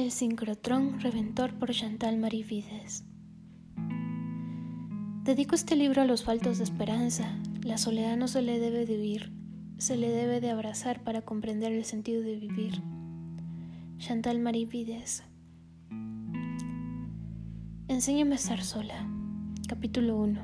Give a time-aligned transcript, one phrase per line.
[0.00, 3.04] El sincrotrón reventor por Chantal Marie Vides.
[5.24, 7.38] Dedico este libro a los faltos de esperanza.
[7.62, 9.30] La soledad no se le debe de huir,
[9.76, 12.80] se le debe de abrazar para comprender el sentido de vivir.
[13.98, 15.22] Chantal Marie Vides.
[17.88, 19.06] Enséñame a estar sola.
[19.68, 20.40] Capítulo 1.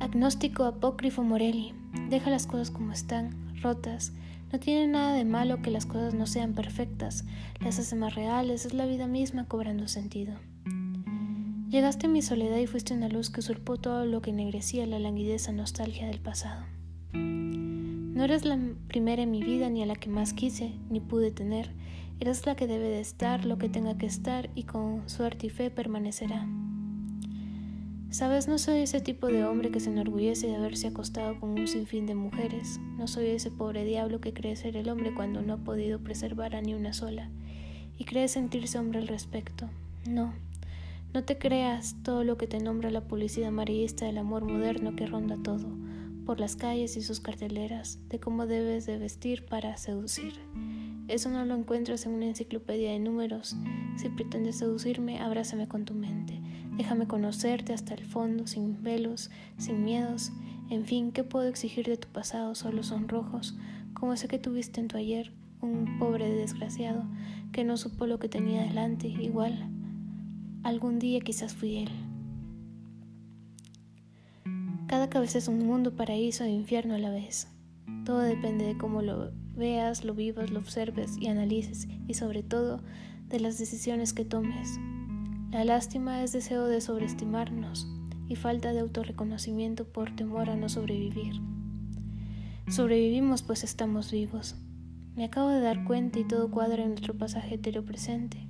[0.00, 1.72] Agnóstico apócrifo Morelli.
[2.08, 4.12] Deja las cosas como están, rotas,
[4.52, 7.24] no tiene nada de malo que las cosas no sean perfectas,
[7.60, 10.34] las hace más reales, es la vida misma cobrando sentido.
[11.70, 14.98] Llegaste a mi soledad y fuiste una luz que usurpó todo lo que ennegrecía la
[14.98, 16.66] languideza nostalgia del pasado.
[17.12, 21.30] No eres la primera en mi vida ni a la que más quise ni pude
[21.30, 21.70] tener,
[22.18, 25.50] eres la que debe de estar, lo que tenga que estar y con suerte y
[25.50, 26.46] fe permanecerá.
[28.10, 31.68] Sabes, no soy ese tipo de hombre que se enorgullece de haberse acostado con un
[31.68, 32.80] sinfín de mujeres.
[32.98, 36.56] No soy ese pobre diablo que cree ser el hombre cuando no ha podido preservar
[36.56, 37.30] a ni una sola
[37.98, 39.70] y cree sentirse hombre al respecto.
[40.08, 40.34] No,
[41.14, 45.06] no te creas todo lo que te nombra la publicidad amarillista del amor moderno que
[45.06, 45.68] ronda todo,
[46.26, 50.32] por las calles y sus carteleras, de cómo debes de vestir para seducir.
[51.06, 53.54] Eso no lo encuentras en una enciclopedia de números.
[53.96, 56.39] Si pretendes seducirme, abrázame con tu mente.
[56.80, 60.32] Déjame conocerte hasta el fondo, sin velos, sin miedos.
[60.70, 62.54] En fin, ¿qué puedo exigir de tu pasado?
[62.54, 63.54] Solo son rojos,
[63.92, 67.04] como ese que tuviste en tu ayer, un pobre desgraciado
[67.52, 69.08] que no supo lo que tenía delante.
[69.08, 69.68] Igual,
[70.62, 71.90] algún día quizás fui él.
[74.86, 77.48] Cada cabeza es un mundo, paraíso e infierno a la vez.
[78.06, 82.80] Todo depende de cómo lo veas, lo vivas, lo observes y analices, y sobre todo
[83.28, 84.80] de las decisiones que tomes.
[85.50, 87.88] La lástima es deseo de sobreestimarnos
[88.28, 91.40] y falta de autorreconocimiento por temor a no sobrevivir.
[92.68, 94.54] Sobrevivimos pues estamos vivos.
[95.16, 98.46] Me acabo de dar cuenta y todo cuadra en nuestro pasaje presente.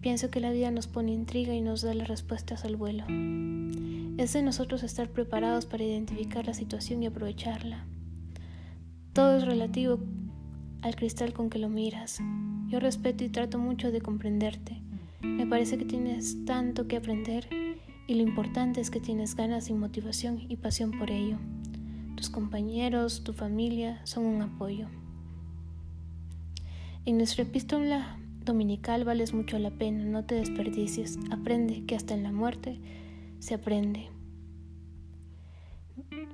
[0.00, 3.04] Pienso que la vida nos pone intriga y nos da las respuestas al vuelo.
[4.16, 7.84] Es de nosotros estar preparados para identificar la situación y aprovecharla.
[9.12, 9.98] Todo es relativo
[10.82, 12.20] al cristal con que lo miras.
[12.68, 14.87] Yo respeto y trato mucho de comprenderte.
[15.20, 17.48] Me parece que tienes tanto que aprender
[18.06, 21.38] y lo importante es que tienes ganas y motivación y pasión por ello.
[22.16, 24.88] Tus compañeros, tu familia son un apoyo.
[27.04, 32.22] En nuestra epístola dominical vales mucho la pena, no te desperdicies, aprende que hasta en
[32.22, 32.78] la muerte
[33.40, 34.08] se aprende.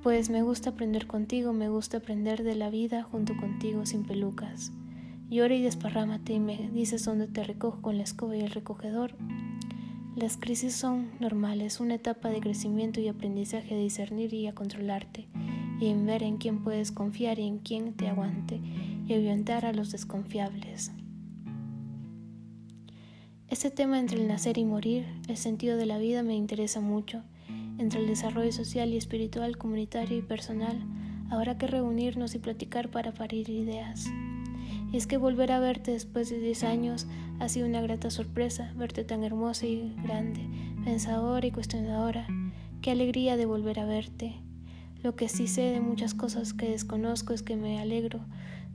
[0.03, 4.71] Pues me gusta aprender contigo, me gusta aprender de la vida junto contigo sin pelucas.
[5.29, 9.15] Llora y desparrámate y me dices dónde te recojo con la escoba y el recogedor.
[10.15, 15.27] Las crisis son normales, una etapa de crecimiento y aprendizaje de discernir y a controlarte,
[15.81, 18.61] y en ver en quién puedes confiar y en quién te aguante,
[19.07, 20.91] y ahuyentar a los desconfiables.
[23.49, 27.23] Este tema entre el nacer y morir, el sentido de la vida me interesa mucho,
[27.77, 30.77] entre el desarrollo social y espiritual, comunitario y personal,
[31.29, 34.05] habrá que reunirnos y platicar para parir ideas.
[34.95, 37.05] Y es que volver a verte después de 10 años
[37.41, 40.39] ha sido una grata sorpresa, verte tan hermosa y grande,
[40.85, 42.25] pensadora y cuestionadora.
[42.81, 44.35] Qué alegría de volver a verte.
[45.03, 48.21] Lo que sí sé de muchas cosas que desconozco es que me alegro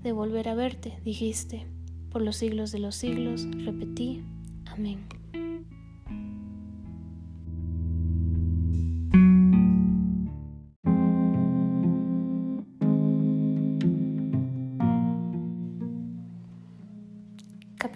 [0.02, 1.66] de volver a verte, dijiste.
[2.10, 4.22] Por los siglos de los siglos, repetí.
[4.66, 5.19] Amén.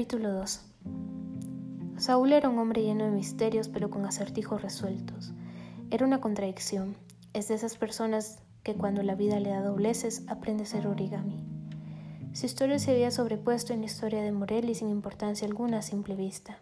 [0.05, 0.61] Capítulo 2
[1.97, 5.33] Saúl era un hombre lleno de misterios pero con acertijos resueltos.
[5.91, 6.95] Era una contradicción.
[7.33, 11.43] Es de esas personas que cuando la vida le da dobleces aprende a ser origami.
[12.35, 16.17] Su historia se había sobrepuesto en la historia de Morelli sin importancia alguna a simple
[16.17, 16.59] vista.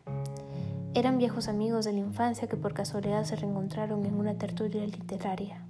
[0.95, 5.67] Eran viejos amigos de la infancia que por casualidad se reencontraron en una tertulia literaria.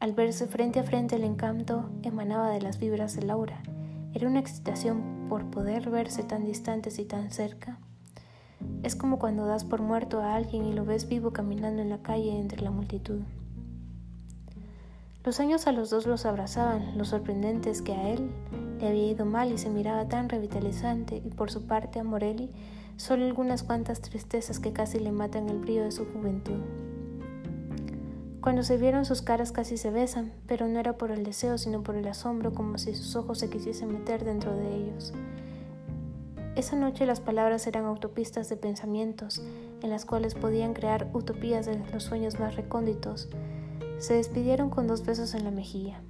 [0.00, 3.62] Al verse frente a frente el encanto emanaba de las vibras de Laura
[4.14, 7.78] era una excitación por poder verse tan distantes y tan cerca.
[8.82, 12.02] Es como cuando das por muerto a alguien y lo ves vivo caminando en la
[12.02, 13.20] calle entre la multitud.
[15.24, 18.30] Los años a los dos los abrazaban, lo sorprendente es que a él
[18.80, 22.50] le había ido mal y se miraba tan revitalizante, y por su parte a Morelli
[22.96, 26.60] solo algunas cuantas tristezas que casi le matan el brillo de su juventud.
[28.40, 31.82] Cuando se vieron sus caras casi se besan, pero no era por el deseo, sino
[31.82, 35.12] por el asombro, como si sus ojos se quisiesen meter dentro de ellos.
[36.56, 39.42] Esa noche las palabras eran autopistas de pensamientos,
[39.82, 43.28] en las cuales podían crear utopías de los sueños más recónditos.
[43.98, 46.00] Se despidieron con dos besos en la mejilla.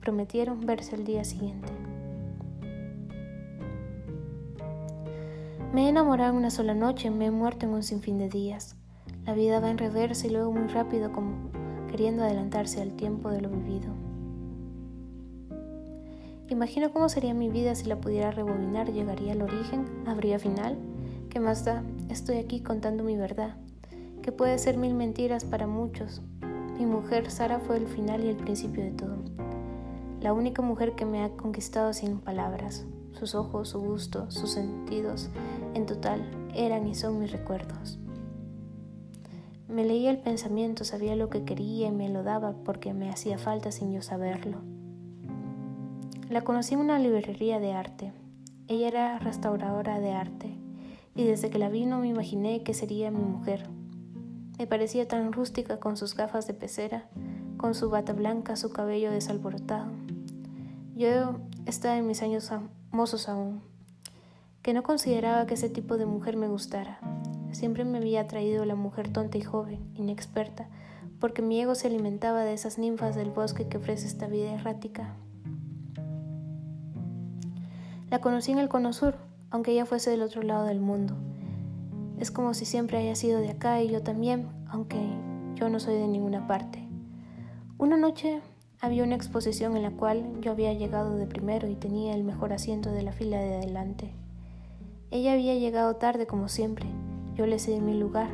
[0.00, 1.72] Prometieron verse el día siguiente.
[5.72, 8.76] Me he enamorado en una sola noche, me he muerto en un sinfín de días.
[9.26, 11.50] La vida va en reversa y luego muy rápido como
[11.94, 13.94] queriendo adelantarse al tiempo de lo vivido.
[16.48, 20.76] Imagino cómo sería mi vida si la pudiera rebobinar, llegaría al origen, habría final.
[21.30, 21.84] ¿Qué más da?
[22.08, 23.58] Estoy aquí contando mi verdad,
[24.22, 26.20] que puede ser mil mentiras para muchos.
[26.80, 29.18] Mi mujer Sara fue el final y el principio de todo.
[30.20, 32.86] La única mujer que me ha conquistado sin palabras.
[33.12, 35.30] Sus ojos, su gusto, sus sentidos,
[35.74, 38.00] en total, eran y son mis recuerdos.
[39.74, 43.38] Me leía el pensamiento, sabía lo que quería y me lo daba porque me hacía
[43.38, 44.58] falta sin yo saberlo.
[46.30, 48.12] La conocí en una librería de arte.
[48.68, 50.54] Ella era restauradora de arte
[51.16, 53.66] y desde que la vi no me imaginé que sería mi mujer.
[54.58, 57.08] Me parecía tan rústica con sus gafas de pecera,
[57.56, 59.90] con su bata blanca, su cabello desalborotado.
[60.94, 62.48] Yo estaba en mis años
[62.92, 63.60] mozos aún,
[64.62, 67.00] que no consideraba que ese tipo de mujer me gustara.
[67.54, 70.68] Siempre me había atraído la mujer tonta y joven, inexperta,
[71.20, 75.14] porque mi ego se alimentaba de esas ninfas del bosque que ofrece esta vida errática.
[78.10, 79.16] La conocí en el Cono Sur,
[79.50, 81.14] aunque ella fuese del otro lado del mundo.
[82.18, 84.98] Es como si siempre haya sido de acá y yo también, aunque
[85.54, 86.80] yo no soy de ninguna parte.
[87.78, 88.42] Una noche
[88.80, 92.52] había una exposición en la cual yo había llegado de primero y tenía el mejor
[92.52, 94.12] asiento de la fila de adelante.
[95.12, 96.86] Ella había llegado tarde como siempre,
[97.36, 98.28] yo le cedí mi lugar.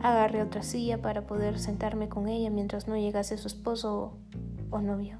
[0.00, 4.18] Agarré otra silla para poder sentarme con ella mientras no llegase su esposo
[4.70, 5.18] o, novio.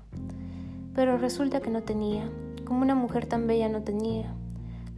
[0.95, 2.31] Pero resulta que no tenía,
[2.65, 4.35] como una mujer tan bella no tenía.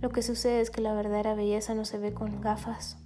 [0.01, 2.99] Lo que sucede es que la verdadera belleza no se ve con gafas.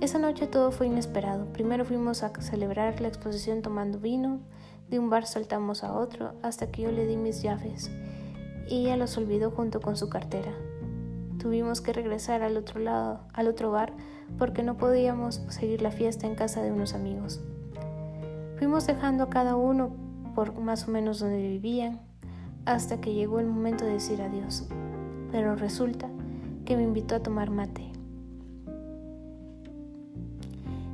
[0.00, 1.46] Esa noche todo fue inesperado.
[1.52, 4.40] Primero fuimos a celebrar la exposición tomando vino,
[4.88, 7.90] de un bar saltamos a otro hasta que yo le di mis llaves
[8.70, 10.52] y ella los olvidó junto con su cartera.
[11.40, 13.94] Tuvimos que regresar al otro lado, al otro bar,
[14.38, 17.40] porque no podíamos seguir la fiesta en casa de unos amigos.
[18.58, 19.90] Fuimos dejando a cada uno
[20.34, 21.98] por más o menos donde vivían,
[22.66, 24.68] hasta que llegó el momento de decir adiós.
[25.32, 26.10] Pero resulta
[26.66, 27.90] que me invitó a tomar mate.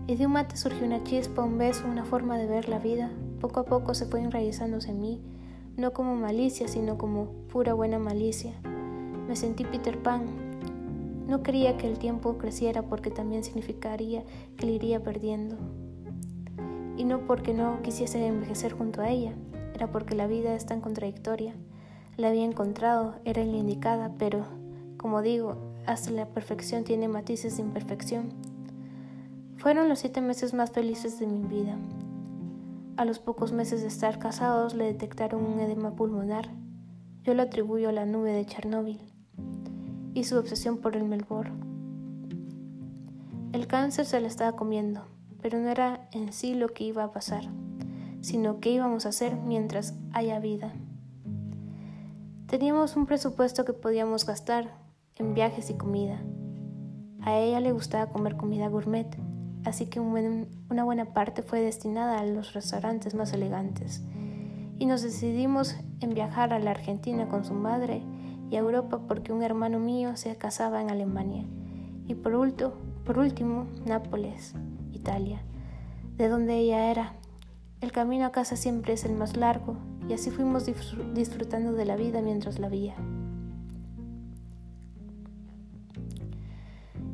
[0.06, 3.10] Y de un mate surgió una chispa, un beso, una forma de ver la vida.
[3.40, 5.20] Poco a poco se fue enraizándose en mí,
[5.76, 8.54] no como malicia, sino como pura buena malicia.
[9.28, 10.24] Me sentí Peter Pan.
[11.26, 14.22] No quería que el tiempo creciera porque también significaría
[14.56, 15.56] que le iría perdiendo.
[16.96, 19.32] Y no porque no quisiese envejecer junto a ella,
[19.74, 21.54] era porque la vida es tan contradictoria.
[22.16, 24.46] La había encontrado, era la indicada, pero,
[24.96, 25.56] como digo,
[25.86, 28.28] hasta la perfección tiene matices de imperfección.
[29.56, 31.76] Fueron los siete meses más felices de mi vida.
[32.96, 36.48] A los pocos meses de estar casados le detectaron un edema pulmonar.
[37.24, 39.15] Yo lo atribuyo a la nube de Chernóbil
[40.16, 41.52] y su obsesión por el Melbourne.
[43.52, 45.02] El cáncer se le estaba comiendo,
[45.42, 47.42] pero no era en sí lo que iba a pasar,
[48.22, 50.72] sino qué íbamos a hacer mientras haya vida.
[52.46, 54.78] Teníamos un presupuesto que podíamos gastar
[55.16, 56.18] en viajes y comida.
[57.20, 59.14] A ella le gustaba comer comida gourmet,
[59.66, 64.02] así que una buena parte fue destinada a los restaurantes más elegantes.
[64.78, 68.02] Y nos decidimos en viajar a la Argentina con su madre
[68.50, 71.44] y a Europa porque un hermano mío se casaba en Alemania.
[72.06, 72.72] Y por, último,
[73.04, 74.54] por último, Nápoles,
[74.92, 75.40] Italia,
[76.16, 77.14] de donde ella era.
[77.80, 79.76] El camino a casa siempre es el más largo
[80.08, 80.66] y así fuimos
[81.14, 82.94] disfrutando de la vida mientras la veía.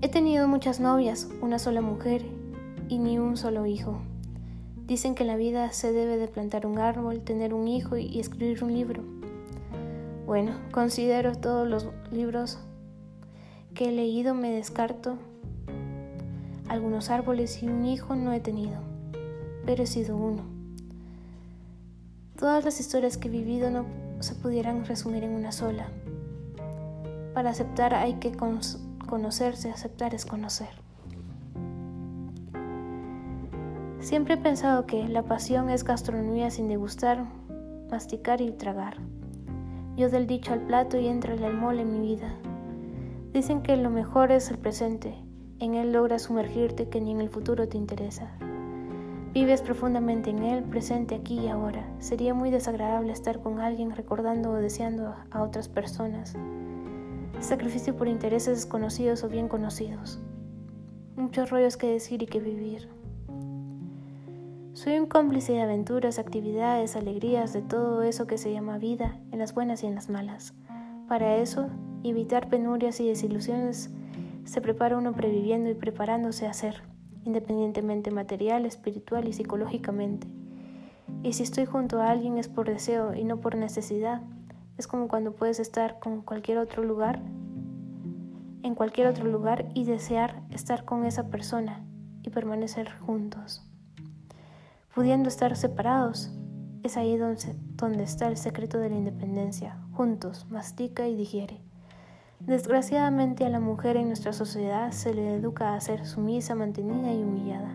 [0.02, 2.24] He tenido muchas novias, una sola mujer
[2.88, 4.00] y ni un solo hijo.
[4.86, 8.64] Dicen que la vida se debe de plantar un árbol, tener un hijo y escribir
[8.64, 9.21] un libro.
[10.32, 12.58] Bueno, considero todos los libros
[13.74, 15.18] que he leído, me descarto.
[16.68, 18.80] Algunos árboles y un hijo no he tenido,
[19.66, 20.44] pero he sido uno.
[22.38, 23.84] Todas las historias que he vivido no
[24.20, 25.88] se pudieran resumir en una sola.
[27.34, 30.70] Para aceptar hay que conocerse, aceptar es conocer.
[34.00, 37.22] Siempre he pensado que la pasión es gastronomía sin degustar,
[37.90, 38.96] masticar y tragar.
[39.96, 42.34] Yo del dicho al plato y entra el mole en mi vida.
[43.32, 45.14] Dicen que lo mejor es el presente,
[45.58, 48.32] en él logras sumergirte que ni en el futuro te interesa.
[49.32, 51.88] Vives profundamente en él, presente aquí y ahora.
[51.98, 56.34] Sería muy desagradable estar con alguien recordando o deseando a otras personas.
[57.40, 60.20] Sacrificio por intereses desconocidos o bien conocidos.
[61.16, 62.88] Muchos rollos que decir y que vivir.
[64.82, 69.38] Soy un cómplice de aventuras, actividades, alegrías, de todo eso que se llama vida, en
[69.38, 70.54] las buenas y en las malas.
[71.06, 71.70] Para eso
[72.02, 73.92] evitar penurias y desilusiones
[74.42, 76.82] se prepara uno previviendo y preparándose a ser,
[77.24, 80.26] independientemente material, espiritual y psicológicamente.
[81.22, 84.20] Y si estoy junto a alguien es por deseo y no por necesidad.
[84.78, 87.22] Es como cuando puedes estar con cualquier otro lugar,
[88.64, 91.86] en cualquier otro lugar y desear estar con esa persona
[92.24, 93.71] y permanecer juntos.
[94.94, 96.30] Pudiendo estar separados,
[96.82, 99.78] es ahí donde, está el secreto de la independencia.
[99.92, 101.62] Juntos, mastica y digiere.
[102.40, 107.22] Desgraciadamente a la mujer en nuestra sociedad se le educa a ser sumisa, mantenida y
[107.22, 107.74] humillada.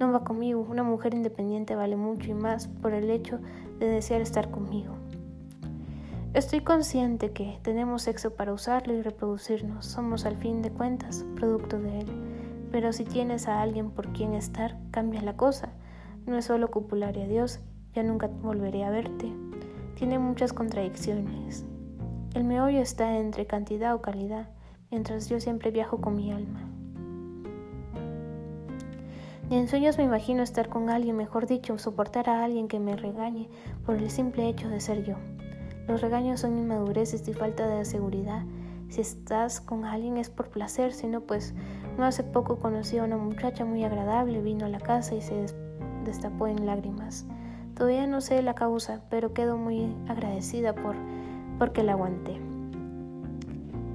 [0.00, 3.38] No va conmigo, una mujer independiente vale mucho y más por el hecho
[3.78, 4.94] de desear estar conmigo.
[6.32, 11.78] Estoy consciente que tenemos sexo para usarlo y reproducirnos, somos al fin de cuentas producto
[11.78, 12.06] de él,
[12.72, 15.68] pero si tienes a alguien por quien estar, cambia la cosa.
[16.26, 17.60] No es solo copular y adiós,
[17.92, 19.32] ya nunca volveré a verte.
[19.96, 21.64] Tiene muchas contradicciones,
[22.34, 24.48] el meollo está entre cantidad o calidad,
[24.90, 26.68] mientras yo siempre viajo con mi alma.
[29.48, 32.96] Ni en sueños me imagino estar con alguien, mejor dicho, soportar a alguien que me
[32.96, 33.48] regañe
[33.86, 35.14] por el simple hecho de ser yo.
[35.86, 38.42] Los regaños son inmadureces y falta de seguridad.
[38.88, 41.54] Si estás con alguien es por placer, si no, pues
[41.96, 45.44] no hace poco conocí a una muchacha muy agradable, vino a la casa y se
[46.04, 47.26] destapó en lágrimas.
[47.74, 50.94] Todavía no sé la causa, pero quedo muy agradecida por
[51.58, 52.38] porque la aguanté.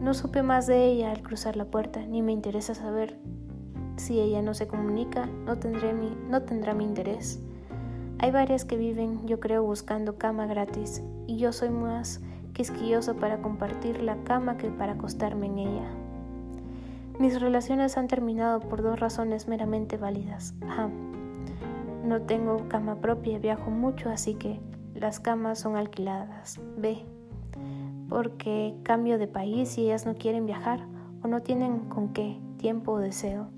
[0.02, 3.18] No supe más de ella al cruzar la puerta, ni me interesa saber
[3.98, 7.42] si ella no se comunica, no, tendré mi, no tendrá mi interés.
[8.20, 12.22] Hay varias que viven, yo creo, buscando cama gratis, y yo soy más
[12.54, 15.90] quisquilloso para compartir la cama que para acostarme en ella.
[17.20, 20.54] Mis relaciones han terminado por dos razones meramente válidas.
[20.70, 20.90] A.
[22.04, 24.60] No tengo cama propia, viajo mucho, así que
[24.96, 26.60] las camas son alquiladas.
[26.78, 27.06] B
[28.10, 30.82] porque cambio de país y ellas no quieren viajar
[31.24, 33.50] o no tienen con qué, tiempo o deseo.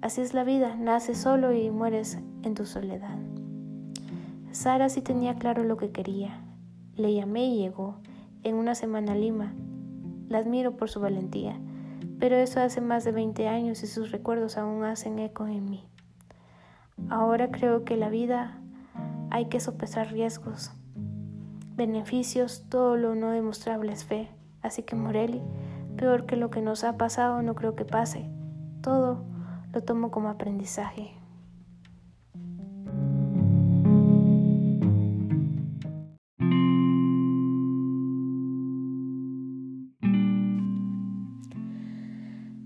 [0.00, 3.18] Así es la vida, naces solo y mueres en tu soledad.
[4.50, 6.40] Sara sí tenía claro lo que quería.
[6.96, 7.96] Le llamé y llegó,
[8.42, 9.52] en una semana a Lima.
[10.28, 11.58] La admiro por su valentía,
[12.18, 15.84] pero eso hace más de 20 años y sus recuerdos aún hacen eco en mí.
[17.08, 18.58] Ahora creo que la vida
[19.30, 20.72] hay que sopesar riesgos,
[21.76, 24.28] beneficios, todo lo no demostrable es fe.
[24.62, 25.42] Así que Morelli,
[25.96, 28.28] peor que lo que nos ha pasado, no creo que pase.
[28.82, 29.24] Todo
[29.72, 31.12] lo tomo como aprendizaje.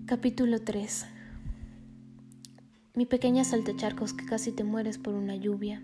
[0.06, 1.19] Capítulo 3
[3.00, 5.82] Mi pequeña saltecharcos que casi te mueres por una lluvia.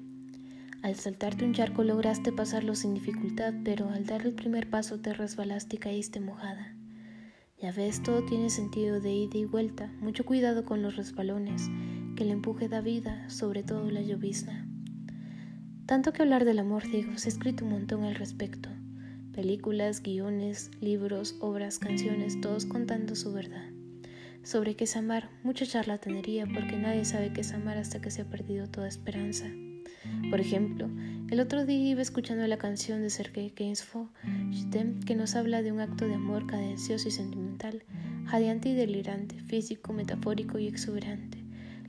[0.83, 5.15] Al saltarte un charco lograste pasarlo sin dificultad, pero al dar el primer paso te
[5.15, 6.77] resbalaste y caíste mojada.
[7.59, 9.91] Ya ves, todo tiene sentido de ida y vuelta.
[9.99, 11.71] Mucho cuidado con los resbalones,
[12.17, 14.69] que el empuje da vida, sobre todo la llovizna.
[15.87, 18.69] Tanto que hablar del amor, digo, se ha escrito un montón al respecto.
[19.33, 23.76] Películas, guiones, libros, obras, canciones, todos contando su verdad.
[24.47, 28.23] Sobre qué es amar, mucha charlatanería porque nadie sabe qué es amar hasta que se
[28.23, 29.47] ha perdido toda esperanza.
[30.31, 30.89] Por ejemplo,
[31.31, 34.09] el otro día iba escuchando la canción de Sergei Gainsbourg,
[35.05, 37.83] que nos habla de un acto de amor cadencioso y sentimental,
[38.27, 41.39] jadeante y delirante, físico, metafórico y exuberante.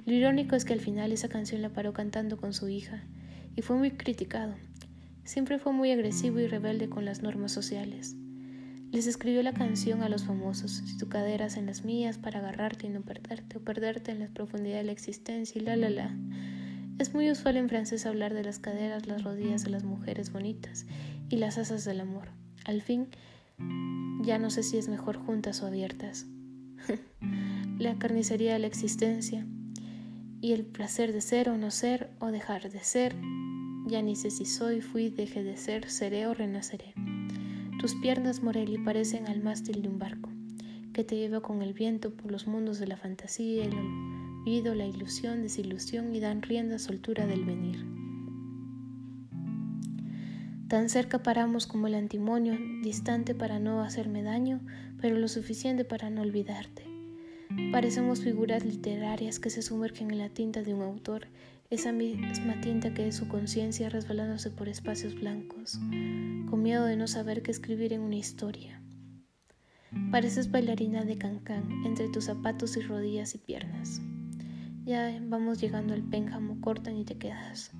[0.05, 3.03] Lo irónico es que al final esa canción la paró cantando con su hija,
[3.55, 4.55] y fue muy criticado.
[5.25, 8.15] Siempre fue muy agresivo y rebelde con las normas sociales.
[8.91, 12.87] Les escribió la canción a los famosos, si tu caderas en las mías para agarrarte
[12.87, 16.15] y no perderte, o perderte en la profundidad de la existencia y la la la.
[16.97, 20.85] Es muy usual en francés hablar de las caderas, las rodillas de las mujeres bonitas
[21.29, 22.29] y las asas del amor.
[22.65, 23.07] Al fin,
[24.23, 26.25] ya no sé si es mejor juntas o abiertas.
[27.79, 29.45] la carnicería de la existencia
[30.41, 33.15] y el placer de ser o no ser o dejar de ser.
[33.87, 36.93] Ya ni sé si soy, fui, dejé de ser, seré o renaceré.
[37.79, 40.29] Tus piernas, Morelli, parecen al mástil de un barco
[40.93, 43.75] que te lleva con el viento por los mundos de la fantasía el
[44.47, 47.85] la ilusión, desilusión y dan rienda soltura del venir.
[50.69, 54.61] Tan cerca paramos como el antimonio, distante para no hacerme daño,
[55.01, 56.83] pero lo suficiente para no olvidarte.
[57.71, 61.27] Parecemos figuras literarias que se sumergen en la tinta de un autor,
[61.69, 65.79] esa misma tinta que es su conciencia resbalándose por espacios blancos,
[66.49, 68.81] con miedo de no saber qué escribir en una historia.
[70.11, 74.01] Pareces bailarina de cancán entre tus zapatos y rodillas y piernas.
[74.85, 77.71] Ya vamos llegando al pénjamo, cortan y te quedas.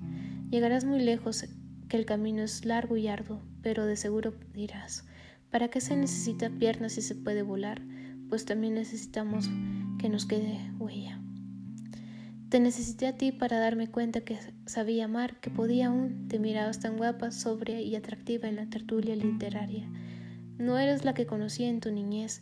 [0.50, 1.46] Llegarás muy lejos,
[1.88, 5.06] que el camino es largo y arduo, pero de seguro dirás,
[5.50, 7.80] ¿Para qué se necesita piernas si se puede volar?
[8.28, 9.48] Pues también necesitamos
[9.98, 11.18] que nos quede huella.
[12.48, 16.28] Te necesité a ti para darme cuenta que sabía amar, que podía aún.
[16.28, 19.86] Te mirabas tan guapa, sobria y atractiva en la tertulia literaria.
[20.56, 22.40] No eres la que conocí en tu niñez.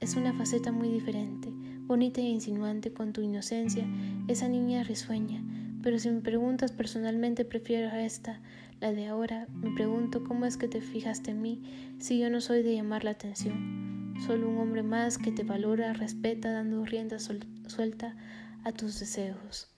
[0.00, 1.50] Es una faceta muy diferente,
[1.82, 3.86] bonita e insinuante con tu inocencia,
[4.28, 5.44] esa niña risueña.
[5.82, 8.40] Pero si me preguntas personalmente, prefiero a esta,
[8.80, 9.46] la de ahora.
[9.52, 11.62] Me pregunto cómo es que te fijaste en mí
[11.98, 14.14] si yo no soy de llamar la atención.
[14.26, 18.16] Solo un hombre más que te valora, respeta, dando rienda suelta
[18.64, 19.68] a tus deseos,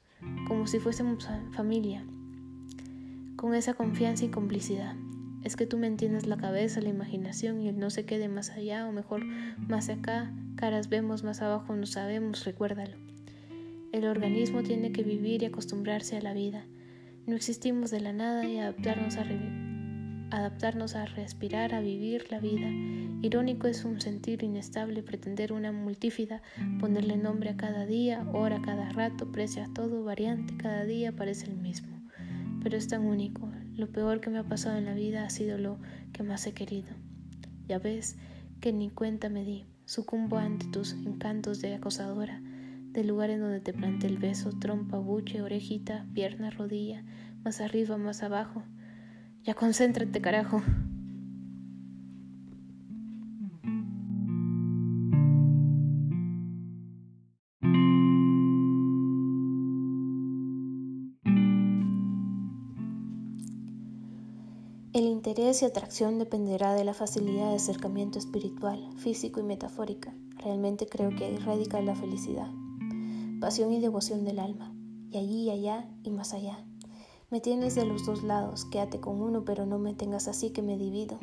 [0.47, 2.05] como si fuésemos familia,
[3.37, 4.97] con esa confianza y complicidad.
[5.43, 8.51] Es que tú me entiendes la cabeza, la imaginación y el no se quede más
[8.51, 12.97] allá o mejor más acá, caras vemos, más abajo no sabemos, recuérdalo.
[13.93, 16.65] El organismo tiene que vivir y acostumbrarse a la vida.
[17.27, 19.25] No existimos de la nada y adaptarnos a
[20.37, 22.69] adaptarnos a respirar, a vivir la vida.
[23.23, 26.43] Irónico es un sentir inestable, pretender una multífida,
[26.81, 31.47] ponerle nombre a cada día, hora, cada rato, precio a todo, variante, cada día parece
[31.47, 32.01] el mismo.
[32.63, 33.51] Pero es tan único.
[33.77, 35.79] Lo peor que me ha pasado en la vida ha sido lo
[36.13, 36.91] que más he querido.
[37.67, 38.17] Ya ves
[38.61, 42.41] que ni cuenta me di, sucumbo ante tus encantos de acosadora,
[42.93, 47.05] del lugar en donde te planté el beso, trompa, buche, orejita, pierna, rodilla,
[47.43, 48.63] más arriba, más abajo,
[49.45, 50.63] ya concéntrate, carajo.
[64.95, 70.15] El interés y atracción dependerá de la facilidad de acercamiento espiritual, físico y metafórica.
[70.37, 72.49] Realmente creo que ahí radica la felicidad,
[73.41, 74.73] pasión y devoción del alma,
[75.11, 76.65] y allí y allá y más allá.
[77.35, 80.63] Me tienes de los dos lados, quédate con uno, pero no me tengas así que
[80.63, 81.19] me divido.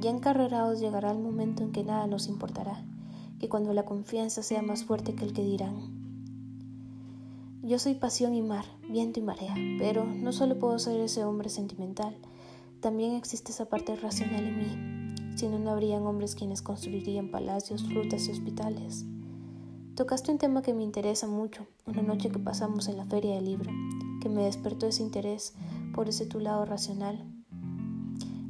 [0.00, 2.82] Ya encarrerados llegará el momento en que nada nos importará,
[3.38, 5.74] que cuando la confianza sea más fuerte que el que dirán.
[7.62, 11.50] Yo soy pasión y mar, viento y marea, pero no solo puedo ser ese hombre
[11.50, 12.16] sentimental,
[12.80, 17.84] también existe esa parte racional en mí, si no, no habrían hombres quienes construirían palacios,
[17.84, 19.04] frutas y hospitales.
[19.94, 23.44] Tocaste un tema que me interesa mucho, una noche que pasamos en la feria del
[23.44, 23.70] libro
[24.20, 25.54] que me despertó ese interés
[25.94, 27.24] por ese tu lado racional,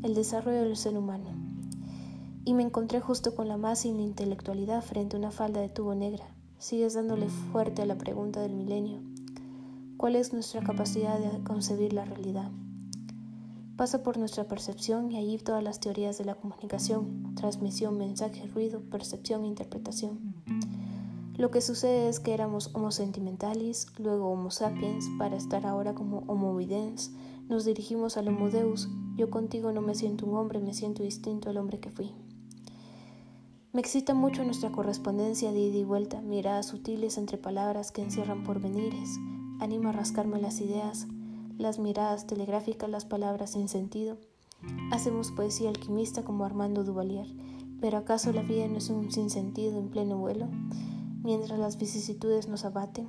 [0.02, 1.31] el desarrollo del ser humano.
[2.44, 6.24] Y me encontré justo con la más intelectualidad frente a una falda de tubo negra.
[6.59, 9.00] Sigues dándole fuerte a la pregunta del milenio.
[9.96, 12.50] ¿Cuál es nuestra capacidad de concebir la realidad?
[13.76, 18.81] Pasa por nuestra percepción y allí todas las teorías de la comunicación, transmisión, mensaje, ruido,
[18.81, 20.35] percepción e interpretación.
[21.38, 26.24] Lo que sucede es que éramos Homo sentimentalis, luego Homo sapiens, para estar ahora como
[26.27, 27.12] Homo videns.
[27.48, 28.88] Nos dirigimos al Homo deus.
[29.16, 32.12] Yo contigo no me siento un hombre, me siento distinto al hombre que fui.
[33.72, 38.42] Me excita mucho nuestra correspondencia de ida y vuelta, miradas sutiles entre palabras que encierran
[38.42, 39.20] porvenires.
[39.61, 41.07] Anima a rascarme las ideas,
[41.57, 44.16] las miradas telegráficas, las palabras sin sentido.
[44.90, 47.29] Hacemos poesía alquimista como Armando Duvalier,
[47.81, 50.48] pero ¿acaso la vida no es un sinsentido en pleno vuelo?
[51.22, 53.09] Mientras las vicisitudes nos abaten.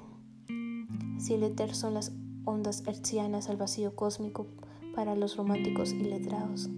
[1.19, 2.11] Si el éter son las
[2.45, 4.47] ondas hertzianas al vacío cósmico
[4.95, 6.69] para los románticos y letrados.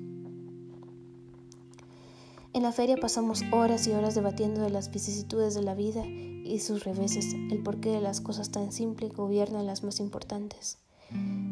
[2.54, 6.60] En la feria pasamos horas y horas debatiendo de las vicisitudes de la vida y
[6.60, 10.78] sus reveses, el porqué de las cosas tan simples gobiernan las más importantes.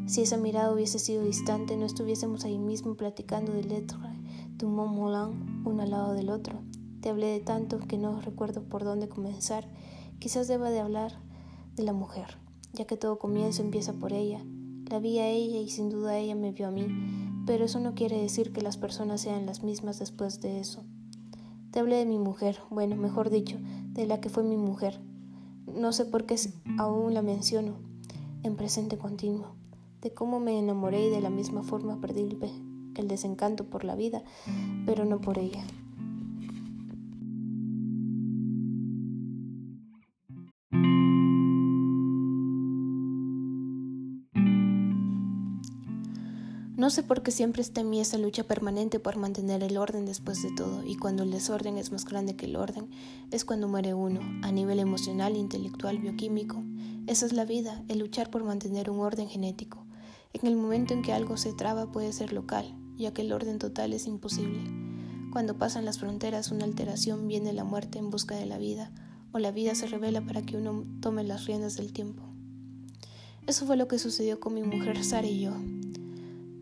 [0.07, 3.97] Si esa mirada hubiese sido distante, no estuviésemos ahí mismo platicando de lettre
[4.57, 6.59] de Mont Moulin uno al lado del otro,
[7.01, 9.67] te hablé de tanto que no recuerdo por dónde comenzar.
[10.19, 11.13] Quizás deba de hablar
[11.75, 12.37] de la mujer,
[12.73, 14.43] ya que todo comienzo empieza por ella.
[14.89, 16.87] La vi a ella y sin duda ella me vio a mí,
[17.45, 20.83] pero eso no quiere decir que las personas sean las mismas después de eso.
[21.71, 23.57] Te hablé de mi mujer, bueno, mejor dicho,
[23.93, 24.99] de la que fue mi mujer.
[25.67, 26.35] No sé por qué
[26.79, 27.75] aún la menciono
[28.43, 29.53] en presente continuo,
[30.01, 32.27] de cómo me enamoré y de la misma forma perdí
[32.95, 34.23] el desencanto por la vida,
[34.85, 35.63] pero no por ella.
[46.89, 50.07] No sé por qué siempre está en mí esa lucha permanente por mantener el orden
[50.07, 52.89] después de todo, y cuando el desorden es más grande que el orden,
[53.29, 56.63] es cuando muere uno, a nivel emocional, intelectual, bioquímico.
[57.05, 59.85] Esa es la vida, el luchar por mantener un orden genético.
[60.33, 63.59] En el momento en que algo se traba puede ser local, ya que el orden
[63.59, 64.59] total es imposible.
[65.31, 68.91] Cuando pasan las fronteras, una alteración viene la muerte en busca de la vida,
[69.31, 72.23] o la vida se revela para que uno tome las riendas del tiempo.
[73.45, 75.53] Eso fue lo que sucedió con mi mujer Sara y yo.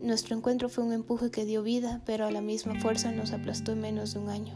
[0.01, 3.71] Nuestro encuentro fue un empuje que dio vida, pero a la misma fuerza nos aplastó
[3.71, 4.53] en menos de un año.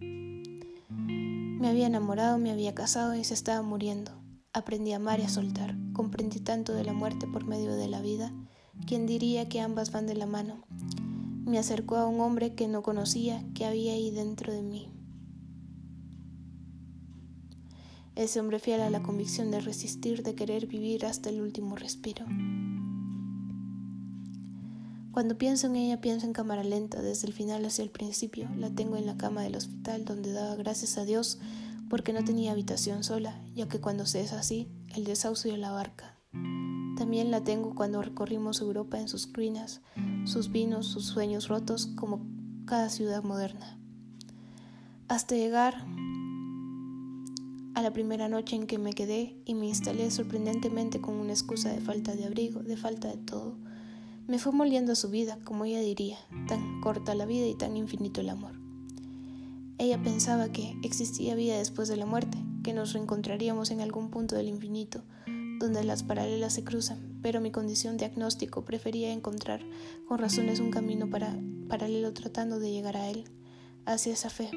[0.00, 4.12] Me había enamorado, me había casado y se estaba muriendo.
[4.52, 5.76] Aprendí a amar y a soltar.
[5.92, 8.32] Comprendí tanto de la muerte por medio de la vida.
[8.86, 10.64] ¿Quién diría que ambas van de la mano?
[11.44, 14.88] Me acercó a un hombre que no conocía, que había ahí dentro de mí.
[18.14, 22.26] Ese hombre fiel a la convicción de resistir, de querer vivir hasta el último respiro.
[25.12, 28.48] Cuando pienso en ella, pienso en cámara lenta, desde el final hacia el principio.
[28.56, 31.38] La tengo en la cama del hospital, donde daba gracias a Dios
[31.90, 36.16] porque no tenía habitación sola, ya que cuando se es así, el desahucio la barca.
[36.96, 39.82] También la tengo cuando recorrimos Europa en sus ruinas,
[40.24, 42.26] sus vinos, sus sueños rotos, como
[42.64, 43.78] cada ciudad moderna.
[45.08, 45.74] Hasta llegar
[47.74, 51.68] a la primera noche en que me quedé y me instalé sorprendentemente con una excusa
[51.68, 53.58] de falta de abrigo, de falta de todo
[54.32, 56.16] me fue moliendo su vida, como ella diría,
[56.48, 58.52] tan corta la vida y tan infinito el amor.
[59.76, 64.34] Ella pensaba que existía vida después de la muerte, que nos reencontraríamos en algún punto
[64.34, 65.02] del infinito,
[65.58, 69.60] donde las paralelas se cruzan, pero mi condición de agnóstico prefería encontrar
[70.08, 73.24] con razones un camino para, paralelo tratando de llegar a él,
[73.84, 74.50] hacia esa fe.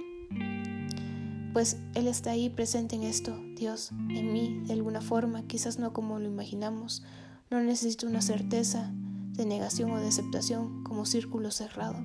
[1.51, 5.91] Pues Él está ahí presente en esto, Dios, en mí, de alguna forma, quizás no
[5.91, 7.03] como lo imaginamos.
[7.51, 8.93] No necesito una certeza,
[9.35, 11.97] de negación o de aceptación como círculo cerrado,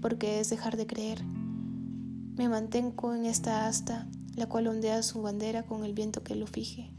[0.00, 1.24] porque es dejar de creer.
[1.24, 6.46] Me mantengo en esta asta, la cual ondea su bandera con el viento que lo
[6.46, 6.90] fije.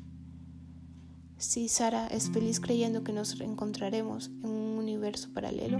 [1.38, 5.80] Si Sara es feliz creyendo que nos reencontraremos en un universo paralelo,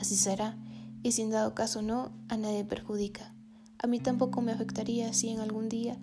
[0.00, 0.56] así será,
[1.02, 3.34] y sin dado caso no, a nadie perjudica.
[3.78, 5.98] A mí tampoco me afectaría si en algún día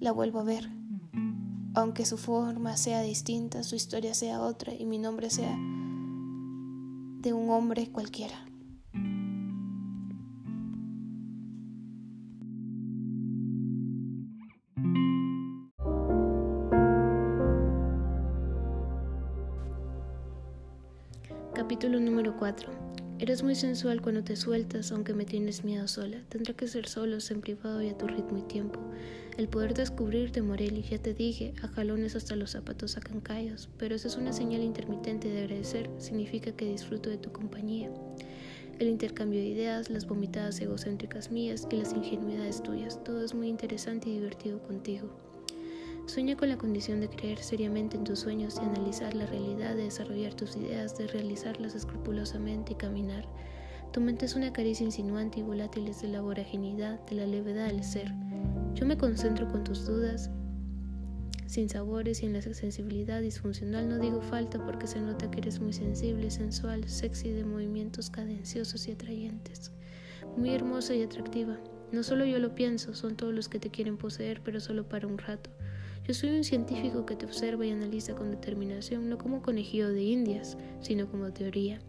[0.00, 0.81] la vuelvo a ver
[1.74, 5.56] aunque su forma sea distinta, su historia sea otra y mi nombre sea
[7.20, 8.46] de un hombre cualquiera.
[21.54, 26.24] Capítulo número 4 Eres muy sensual cuando te sueltas, aunque me tienes miedo sola.
[26.28, 28.80] Tendrá que ser solos, en privado y a tu ritmo y tiempo.
[29.38, 33.94] El poder descubrirte, Morelli, ya te dije, a jalones hasta los zapatos sacan callos, pero
[33.94, 37.90] esa es una señal intermitente de agradecer, significa que disfruto de tu compañía.
[38.78, 43.48] El intercambio de ideas, las vomitadas egocéntricas mías y las ingenuidades tuyas, todo es muy
[43.48, 45.08] interesante y divertido contigo.
[46.06, 49.84] Sueña con la condición de creer seriamente en tus sueños y analizar la realidad, de
[49.84, 53.26] desarrollar tus ideas, de realizarlas escrupulosamente y caminar.
[53.92, 57.82] Tu mente es una caricia insinuante y volátil de la voraginidad, de la levedad del
[57.82, 58.12] ser.
[58.74, 60.30] Yo me concentro con tus dudas,
[61.52, 65.60] sin sabores y en la sensibilidad disfuncional no digo falta porque se nota que eres
[65.60, 69.70] muy sensible, sensual, sexy, de movimientos cadenciosos y atrayentes.
[70.36, 71.58] Muy hermosa y atractiva.
[71.92, 75.06] No solo yo lo pienso, son todos los que te quieren poseer, pero solo para
[75.06, 75.50] un rato.
[76.08, 80.02] Yo soy un científico que te observa y analiza con determinación, no como conejillo de
[80.02, 81.80] indias, sino como teoría.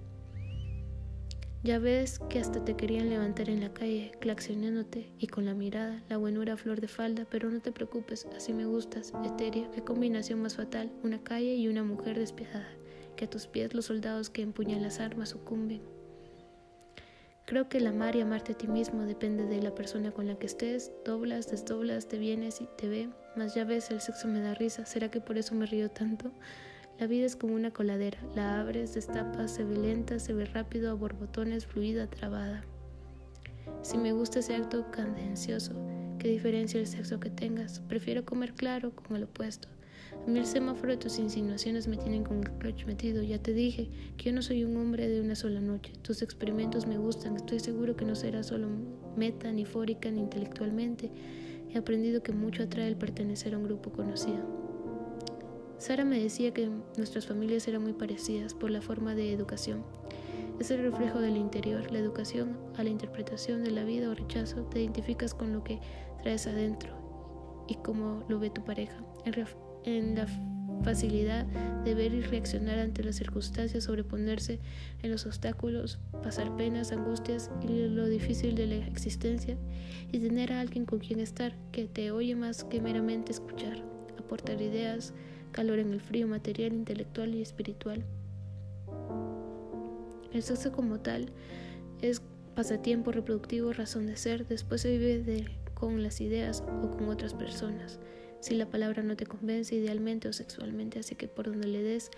[1.63, 6.03] Ya ves que hasta te querían levantar en la calle, claxionándote y con la mirada,
[6.09, 10.41] la buenura flor de falda, pero no te preocupes, así me gustas, etérea, qué combinación
[10.41, 12.67] más fatal, una calle y una mujer despiadada,
[13.15, 15.81] que a tus pies los soldados que empuñan las armas sucumben.
[17.45, 20.35] Creo que el amar y amarte a ti mismo depende de la persona con la
[20.35, 24.41] que estés, doblas, desdoblas, te vienes y te ve, mas ya ves, el sexo me
[24.41, 26.33] da risa, ¿será que por eso me río tanto?
[27.03, 30.89] La vida es como una coladera, la abres, destapas, se ve lenta, se ve rápido,
[30.89, 32.63] a borbotones, fluida, trabada.
[33.81, 35.73] Si me gusta ese acto cadencioso,
[36.17, 37.81] ¿qué diferencia el sexo que tengas?
[37.81, 39.67] Prefiero comer claro con el opuesto.
[40.13, 43.21] A mí el semáforo de tus insinuaciones me tienen con el clutch metido.
[43.21, 45.91] Ya te dije que yo no soy un hombre de una sola noche.
[46.03, 47.35] Tus experimentos me gustan.
[47.35, 48.69] Estoy seguro que no serás solo
[49.17, 51.11] meta, ni fórica, ni intelectualmente.
[51.69, 54.72] He aprendido que mucho atrae el pertenecer a un grupo conocido.
[55.83, 59.83] Sara me decía que nuestras familias eran muy parecidas por la forma de educación.
[60.57, 64.63] Es el reflejo del interior, la educación a la interpretación de la vida o rechazo,
[64.63, 65.81] te identificas con lo que
[66.21, 68.95] traes adentro y cómo lo ve tu pareja.
[69.83, 70.25] En, la
[70.85, 71.45] facilidad
[71.83, 74.61] de ver y reaccionar ante las circunstancias, sobreponerse
[75.01, 79.57] en los obstáculos, pasar penas, angustias y lo difícil de la existencia
[80.13, 83.83] y tener a alguien con quien estar que te oye más que meramente escuchar,
[84.17, 85.13] aportar ideas,
[85.53, 88.03] calor en el frío material, intelectual y espiritual.
[90.33, 91.29] El sexo como tal
[92.01, 92.21] es
[92.55, 97.99] pasatiempo reproductivo, razón de ser, después se vive con las ideas o con otras personas.
[98.39, 102.11] Si la palabra no te convence idealmente o sexualmente, así que por donde le des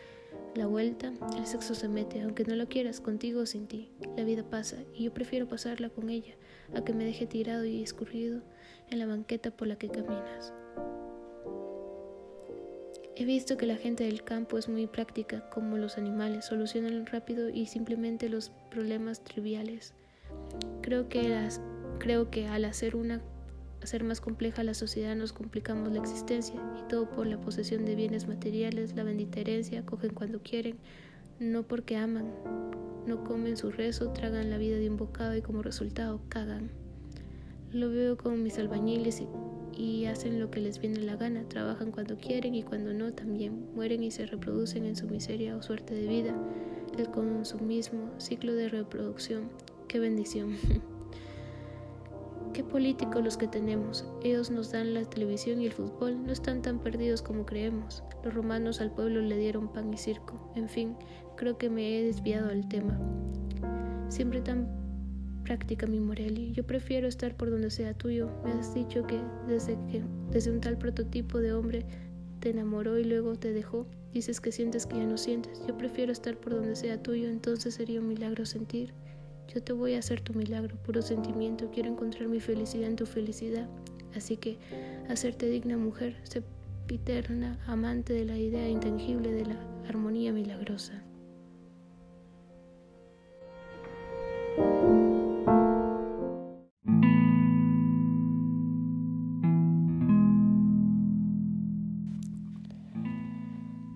[0.55, 3.91] la vuelta, el sexo se mete, aunque no lo quieras, contigo o sin ti.
[4.17, 6.33] La vida pasa y yo prefiero pasarla con ella
[6.73, 8.41] a que me deje tirado y escurrido
[8.89, 10.53] en la banqueta por la que caminas.
[13.17, 17.49] He visto que la gente del campo es muy práctica, como los animales, solucionan rápido
[17.49, 19.93] y simplemente los problemas triviales.
[20.81, 23.21] Creo que, al hacer una
[23.81, 27.95] hacer más compleja la sociedad nos complicamos la existencia y todo por la posesión de
[27.95, 30.77] bienes materiales, la bendita herencia, cogen cuando quieren,
[31.39, 32.33] no porque aman,
[33.05, 36.69] no comen su rezo, tragan la vida de un bocado y como resultado cagan.
[37.71, 39.27] Lo veo con mis albañiles y,
[39.75, 43.67] y hacen lo que les viene la gana, trabajan cuando quieren y cuando no también,
[43.75, 46.35] mueren y se reproducen en su miseria o suerte de vida,
[46.97, 49.49] el consumismo, ciclo de reproducción,
[49.87, 50.55] qué bendición.
[52.53, 54.05] Qué políticos los que tenemos.
[54.23, 56.23] Ellos nos dan la televisión y el fútbol.
[56.25, 58.01] No están tan perdidos como creemos.
[58.23, 60.39] Los romanos al pueblo le dieron pan y circo.
[60.55, 60.95] En fin,
[61.35, 62.97] creo que me he desviado del tema.
[64.07, 64.84] Siempre tan
[65.45, 66.51] práctica mi Morelli.
[66.51, 68.29] Yo prefiero estar por donde sea tuyo.
[68.43, 71.85] Me has dicho que desde que desde un tal prototipo de hombre
[72.41, 73.87] te enamoró y luego te dejó.
[74.11, 75.61] Dices que sientes que ya no sientes.
[75.67, 78.93] Yo prefiero estar por donde sea tuyo, entonces sería un milagro sentir.
[79.53, 81.69] Yo te voy a hacer tu milagro, puro sentimiento.
[81.71, 83.69] Quiero encontrar mi felicidad en tu felicidad.
[84.15, 84.57] Así que
[85.09, 91.03] hacerte digna mujer, sempiterna, amante de la idea intangible de la armonía milagrosa.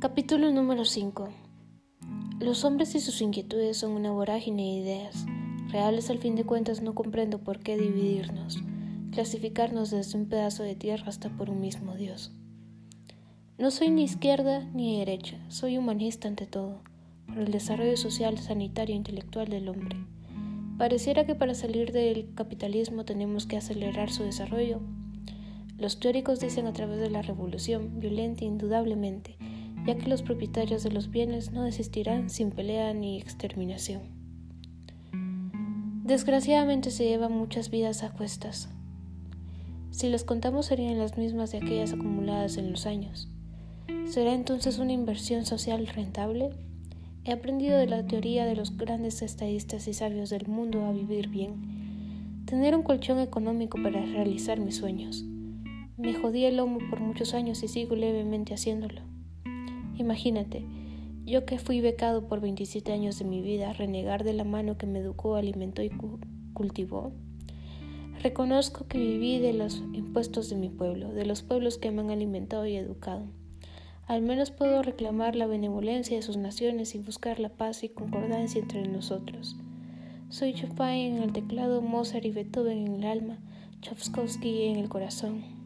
[0.10, 1.30] Capítulo número 5
[2.40, 5.28] Los hombres y sus inquietudes son una vorágine de ideas
[5.72, 8.58] reales al fin de cuentas no comprendo por qué dividirnos,
[9.12, 12.32] clasificarnos desde un pedazo de tierra hasta por un mismo Dios.
[13.60, 16.82] No soy ni izquierda ni derecha, soy humanista ante todo,
[17.28, 19.96] por el desarrollo social, sanitario e intelectual del hombre.
[20.80, 24.82] Pareciera que para salir del capitalismo tenemos que acelerar su desarrollo.
[25.78, 29.38] Los teóricos dicen a través de la revolución, violenta indudablemente,
[29.86, 34.02] ya que los propietarios de los bienes no desistirán sin pelea ni exterminación.
[36.04, 38.70] Desgraciadamente se llevan muchas vidas a cuestas.
[39.92, 43.30] Si las contamos serían las mismas de aquellas acumuladas en los años.
[44.06, 46.50] ¿Será entonces una inversión social rentable?
[47.26, 51.28] He aprendido de la teoría de los grandes estadistas y sabios del mundo a vivir
[51.28, 52.44] bien.
[52.46, 55.24] Tener un colchón económico para realizar mis sueños.
[55.98, 59.02] Me jodí el lomo por muchos años y sigo levemente haciéndolo.
[60.00, 60.64] Imagínate,
[61.26, 64.88] yo que fui becado por 27 años de mi vida, renegar de la mano que
[64.88, 65.92] me educó, alimentó y
[66.54, 67.12] cultivó.
[68.24, 72.12] Reconozco que viví de los impuestos de mi pueblo, de los pueblos que me han
[72.12, 73.26] alimentado y educado.
[74.08, 78.62] Al menos puedo reclamar la benevolencia de sus naciones y buscar la paz y concordancia
[78.62, 79.58] entre nosotros.
[80.30, 83.40] Soy Chopin en el teclado, Mozart y Beethoven en el alma,
[83.82, 85.59] Chovskovsky en el corazón.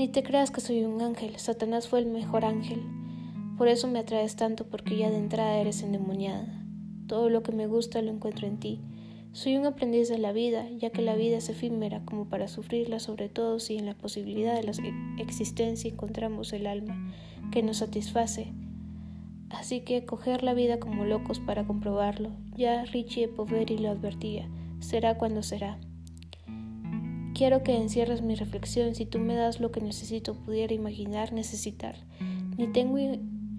[0.00, 2.82] Ni te creas que soy un ángel, Satanás fue el mejor ángel.
[3.58, 6.64] Por eso me atraes tanto, porque ya de entrada eres endemoniada.
[7.06, 8.80] Todo lo que me gusta lo encuentro en ti.
[9.32, 12.98] Soy un aprendiz de la vida, ya que la vida es efímera como para sufrirla,
[12.98, 14.72] sobre todo si en la posibilidad de la
[15.18, 17.12] existencia encontramos el alma
[17.52, 18.54] que nos satisface.
[19.50, 22.30] Así que coger la vida como locos para comprobarlo.
[22.56, 25.78] Ya Richie Poveri lo advertía, será cuando será.
[27.40, 31.96] Quiero que encierres mi reflexión si tú me das lo que necesito, pudiera imaginar necesitar.
[32.58, 32.98] Ni tengo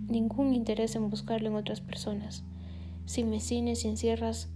[0.08, 2.44] ningún interés en buscarlo en otras personas.
[3.06, 4.50] Si me cines y encierras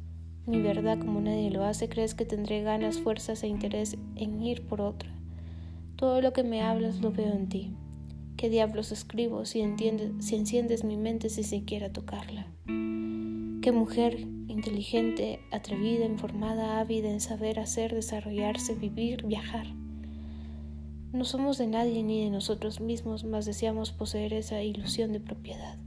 [0.45, 4.67] mi verdad como nadie lo hace, crees que tendré ganas, fuerzas e interés en ir
[4.67, 5.09] por otra.
[5.95, 7.71] Todo lo que me hablas lo veo en ti.
[8.37, 9.63] ¿Qué diablos escribo si,
[10.19, 12.45] si enciendes mi mente sin siquiera tocarla?
[12.67, 19.67] ¿Qué mujer inteligente, atrevida, informada, ávida en saber hacer, desarrollarse, vivir, viajar?
[21.11, 25.77] No somos de nadie ni de nosotros mismos, mas deseamos poseer esa ilusión de propiedad.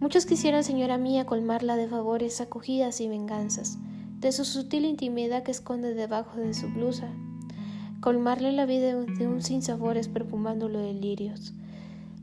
[0.00, 3.78] Muchos quisieran, señora mía, colmarla de favores, acogidas y venganzas,
[4.24, 7.12] de su sutil intimidad que esconde debajo de su blusa,
[8.00, 11.52] colmarle la vida de un sinsabores perfumándolo de lirios,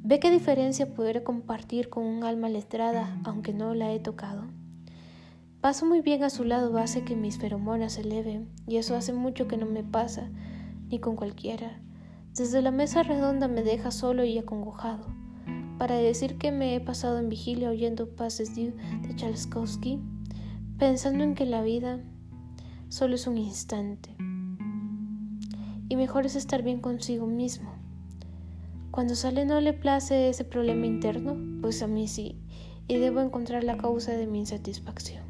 [0.03, 4.45] ¿Ve qué diferencia poder compartir con un alma letrada aunque no la he tocado?
[5.61, 9.13] Paso muy bien a su lado, hace que mis feromonas se eleven, y eso hace
[9.13, 10.27] mucho que no me pasa,
[10.89, 11.79] ni con cualquiera.
[12.35, 15.05] Desde la mesa redonda me deja solo y acongojado,
[15.77, 18.73] para decir que me he pasado en vigilia oyendo Passes de
[19.15, 19.99] Tchaikovsky,
[20.81, 21.99] pensando en que la vida
[22.89, 24.15] solo es un instante.
[25.89, 27.71] Y mejor es estar bien consigo mismo.
[28.89, 32.41] Cuando sale no le place ese problema interno, pues a mí sí,
[32.87, 35.23] y debo encontrar la causa de mi insatisfacción.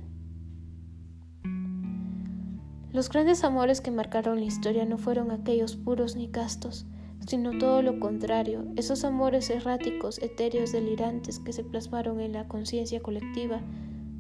[2.94, 6.86] Los grandes amores que marcaron la historia no fueron aquellos puros ni castos,
[7.28, 13.02] sino todo lo contrario, esos amores erráticos, etéreos, delirantes que se plasmaron en la conciencia
[13.02, 13.62] colectiva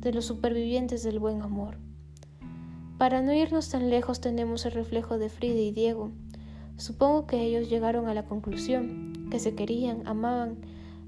[0.01, 1.77] de los supervivientes del buen amor.
[2.97, 6.11] Para no irnos tan lejos tenemos el reflejo de Frida y Diego.
[6.77, 10.57] Supongo que ellos llegaron a la conclusión que se querían, amaban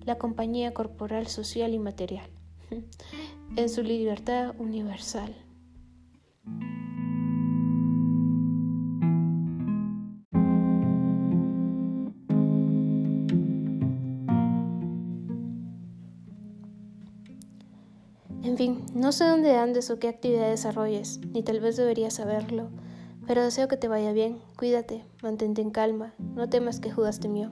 [0.06, 2.30] la compañía corporal, social y material,
[3.56, 5.36] en su libertad universal.
[18.54, 22.70] En fin, no sé dónde andes o qué actividad desarrolles, ni tal vez deberías saberlo,
[23.26, 27.50] pero deseo que te vaya bien, cuídate, mantente en calma, no temas que Judas temió.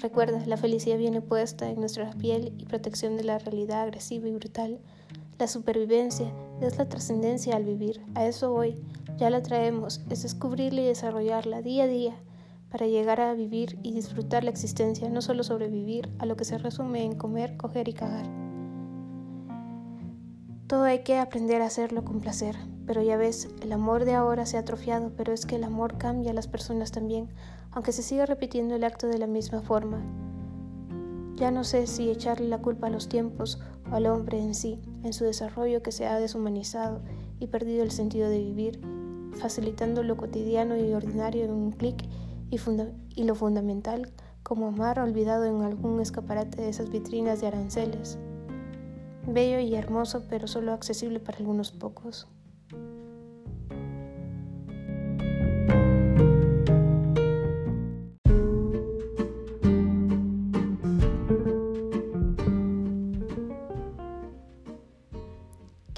[0.00, 4.32] Recuerda, la felicidad viene puesta en nuestra piel y protección de la realidad agresiva y
[4.32, 4.80] brutal.
[5.38, 8.74] La supervivencia es la trascendencia al vivir, a eso voy,
[9.18, 12.16] ya la traemos, es descubrirla y desarrollarla día a día
[12.72, 16.58] para llegar a vivir y disfrutar la existencia, no solo sobrevivir a lo que se
[16.58, 18.49] resume en comer, coger y cagar.
[20.70, 22.54] Todo hay que aprender a hacerlo con placer.
[22.86, 25.98] Pero ya ves, el amor de ahora se ha atrofiado, pero es que el amor
[25.98, 27.28] cambia a las personas también,
[27.72, 30.00] aunque se siga repitiendo el acto de la misma forma.
[31.34, 33.58] Ya no sé si echarle la culpa a los tiempos
[33.90, 37.00] o al hombre en sí, en su desarrollo que se ha deshumanizado
[37.40, 38.80] y perdido el sentido de vivir,
[39.40, 42.04] facilitando lo cotidiano y ordinario en un clic
[42.48, 42.60] y,
[43.16, 44.12] y lo fundamental
[44.44, 48.20] como amar olvidado en algún escaparate de esas vitrinas de aranceles
[49.26, 52.26] bello y hermoso, pero solo accesible para algunos pocos.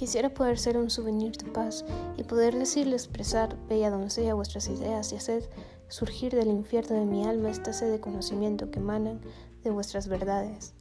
[0.03, 1.85] Quisiera poder ser un souvenir de paz
[2.17, 5.49] y poder decirle expresar, bella doncella, vuestras ideas y hacer
[5.87, 9.21] surgir del infierno de mi alma esta sed de conocimiento que emanan
[9.63, 10.75] de vuestras verdades.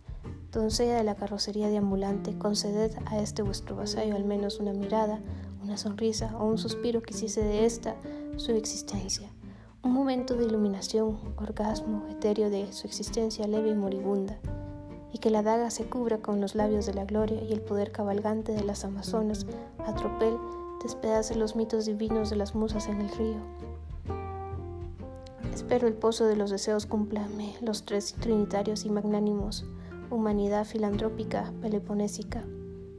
[0.51, 5.21] Doncella de la carrocería de ambulante, conceded a este vuestro vasallo al menos una mirada,
[5.63, 7.95] una sonrisa o un suspiro que hiciese de esta
[8.35, 9.29] su existencia.
[9.81, 14.39] Un momento de iluminación, orgasmo, etéreo de su existencia leve y moribunda,
[15.13, 17.93] y que la daga se cubra con los labios de la gloria y el poder
[17.93, 19.45] cabalgante de las amazonas,
[19.85, 20.37] a tropel
[20.83, 23.37] despedace los mitos divinos de las musas en el río.
[25.53, 29.65] Espero el pozo de los deseos cúmplame los tres trinitarios y magnánimos,
[30.11, 32.43] humanidad filantrópica peleponésica.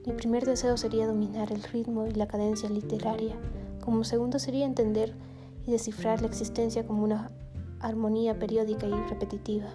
[0.06, 3.36] Mi primer deseo sería dominar el ritmo y la cadencia literaria.
[3.84, 5.14] Como segundo sería entender
[5.66, 7.30] y descifrar la existencia como una
[7.80, 9.68] armonía periódica y repetitiva.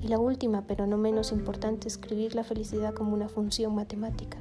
[0.00, 4.38] Y la última, pero no menos importante, escribir la felicidad como una función matemática.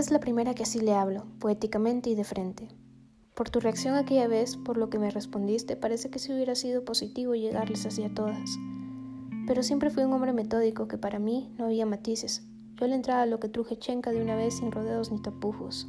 [0.00, 2.68] Eres la primera que así le hablo, poéticamente y de frente.
[3.34, 6.86] Por tu reacción aquella vez, por lo que me respondiste, parece que si hubiera sido
[6.86, 8.58] positivo llegarles hacia todas.
[9.46, 12.42] Pero siempre fui un hombre metódico que para mí no había matices.
[12.76, 15.86] Yo le entraba a lo que truje chenca de una vez sin rodeos ni tapujos.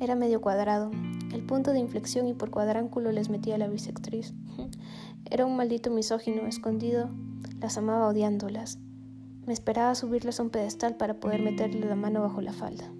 [0.00, 0.90] Era medio cuadrado,
[1.34, 4.32] el punto de inflexión y por cuadránculo les metía la bisectriz.
[5.30, 7.10] Era un maldito misógino escondido,
[7.60, 8.78] las amaba odiándolas.
[9.44, 12.90] Me esperaba subirlas a un pedestal para poder meterle la mano bajo la falda.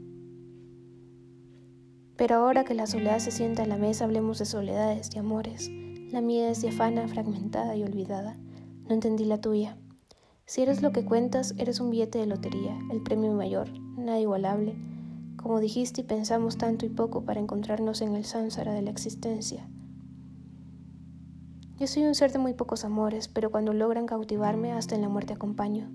[2.21, 5.71] Pero ahora que la soledad se sienta a la mesa, hablemos de soledades, y amores.
[6.13, 8.37] La mía es diafana, fragmentada y olvidada.
[8.87, 9.79] No entendí la tuya.
[10.45, 14.77] Si eres lo que cuentas, eres un billete de lotería, el premio mayor, nada igualable.
[15.39, 19.67] Como dijiste pensamos tanto y poco para encontrarnos en el sánsara de la existencia.
[21.79, 25.09] Yo soy un ser de muy pocos amores, pero cuando logran cautivarme, hasta en la
[25.09, 25.91] muerte acompaño.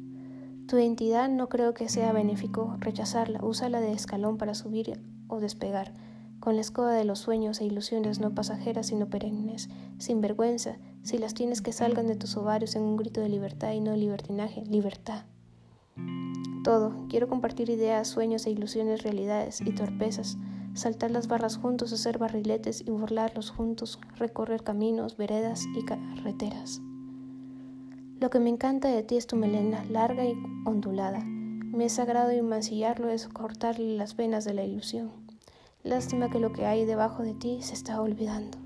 [0.68, 5.94] Tu identidad no creo que sea benéfico rechazarla, úsala de escalón para subir o despegar
[6.46, 9.68] con la escoba de los sueños e ilusiones no pasajeras sino perennes,
[9.98, 13.72] sin vergüenza, si las tienes que salgan de tus ovarios en un grito de libertad
[13.72, 15.24] y no libertinaje, libertad.
[16.64, 20.38] Todo, quiero compartir ideas, sueños e ilusiones, realidades y torpezas,
[20.76, 26.80] saltar las barras juntos, hacer barriletes y burlarlos juntos, recorrer caminos, veredas y carreteras.
[28.20, 30.36] Lo que me encanta de ti es tu melena larga y
[30.66, 35.25] ondulada, Me es sagrado y mancillarlo es cortarle las venas de la ilusión.
[35.86, 38.58] Lástima que lo que hay debajo de ti se está olvidando.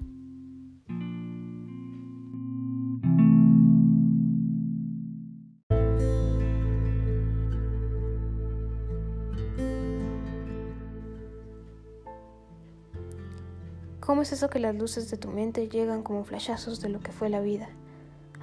[13.99, 17.11] ¿Cómo es eso que las luces de tu mente llegan como flashazos de lo que
[17.11, 17.67] fue la vida?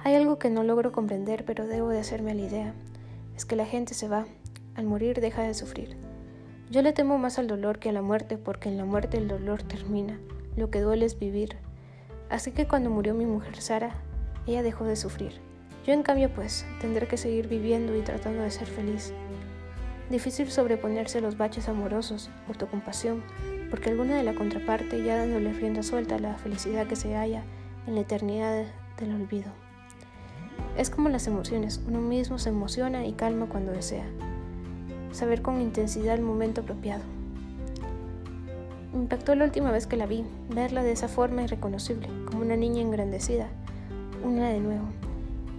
[0.03, 2.73] Hay algo que no logro comprender, pero debo de hacerme la idea.
[3.35, 4.27] Es que la gente se va.
[4.75, 6.06] Al morir deja de sufrir.
[6.69, 9.29] Yo le temo más al dolor que a la muerte, porque en la muerte el
[9.29, 10.19] dolor termina.
[10.57, 11.55] Lo que duele es vivir.
[12.29, 13.95] Así que cuando murió mi mujer Sara,
[14.45, 15.39] ella dejó de sufrir.
[15.85, 19.13] Yo en cambio pues tendré que seguir viviendo y tratando de ser feliz.
[20.09, 23.23] Difícil sobreponerse a los baches amorosos, autocompasión,
[23.69, 27.43] porque alguna de la contraparte ya dándole rienda suelta a la felicidad que se halla
[27.87, 28.65] en la eternidad
[28.99, 29.51] del olvido.
[30.77, 34.05] Es como las emociones, uno mismo se emociona y calma cuando desea.
[35.17, 37.01] Saber con intensidad el momento apropiado.
[38.93, 42.55] Me impactó la última vez que la vi, verla de esa forma irreconocible, como una
[42.55, 43.47] niña engrandecida,
[44.23, 44.85] una de nuevo.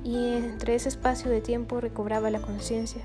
[0.04, 3.02] Y entre ese espacio de tiempo recobraba la conciencia.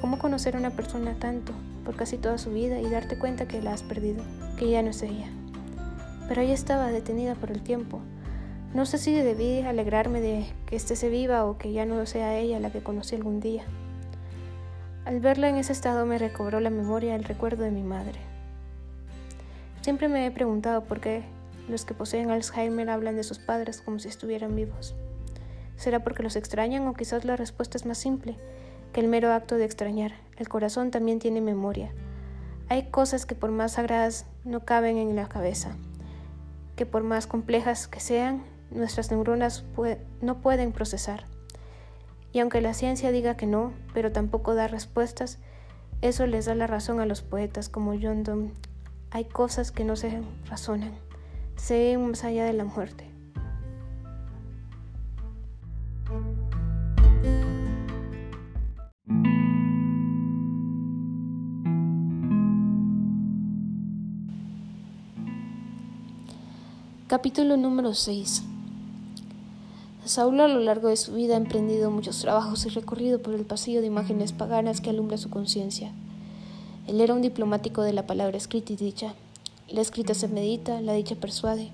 [0.00, 1.52] ¿Cómo conocer a una persona tanto,
[1.84, 4.24] por casi toda su vida y darte cuenta que la has perdido,
[4.58, 5.28] que ya no es ella.
[6.26, 8.00] Pero ella estaba detenida por el tiempo.
[8.72, 12.60] No sé si debí alegrarme de que estése viva o que ya no sea ella
[12.60, 13.64] la que conocí algún día.
[15.06, 18.18] Al verla en ese estado me recobró la memoria el recuerdo de mi madre.
[19.80, 21.22] Siempre me he preguntado por qué
[21.68, 24.96] los que poseen Alzheimer hablan de sus padres como si estuvieran vivos.
[25.76, 28.36] ¿Será porque los extrañan o quizás la respuesta es más simple?
[29.00, 30.12] el mero acto de extrañar.
[30.36, 31.92] El corazón también tiene memoria.
[32.68, 35.76] Hay cosas que por más sagradas no caben en la cabeza,
[36.76, 39.64] que por más complejas que sean, nuestras neuronas
[40.20, 41.24] no pueden procesar.
[42.36, 45.38] Y aunque la ciencia diga que no, pero tampoco da respuestas,
[46.02, 48.52] eso les da la razón a los poetas como John Donne.
[49.10, 50.92] Hay cosas que no se razonan,
[51.56, 53.08] se ven más allá de la muerte.
[67.08, 68.55] Capítulo número 6
[70.06, 73.44] Saúl a lo largo de su vida ha emprendido muchos trabajos y recorrido por el
[73.44, 75.90] pasillo de imágenes paganas que alumbra su conciencia.
[76.86, 79.14] Él era un diplomático de la palabra escrita y dicha.
[79.68, 81.72] La escrita se medita, la dicha persuade.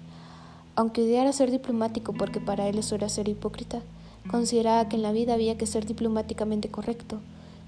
[0.77, 3.83] Aunque odiara ser diplomático porque para él eso era ser hipócrita,
[4.31, 7.21] consideraba que en la vida había que ser diplomáticamente correcto,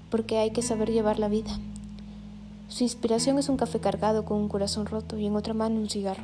[0.09, 1.59] porque hay que saber llevar la vida.
[2.69, 5.91] Su inspiración es un café cargado con un corazón roto y en otra mano un
[5.91, 6.23] cigarro.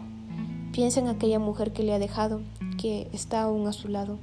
[0.72, 2.42] Piensa en aquella mujer que le ha dejado,
[2.82, 4.18] que está aún a su lado,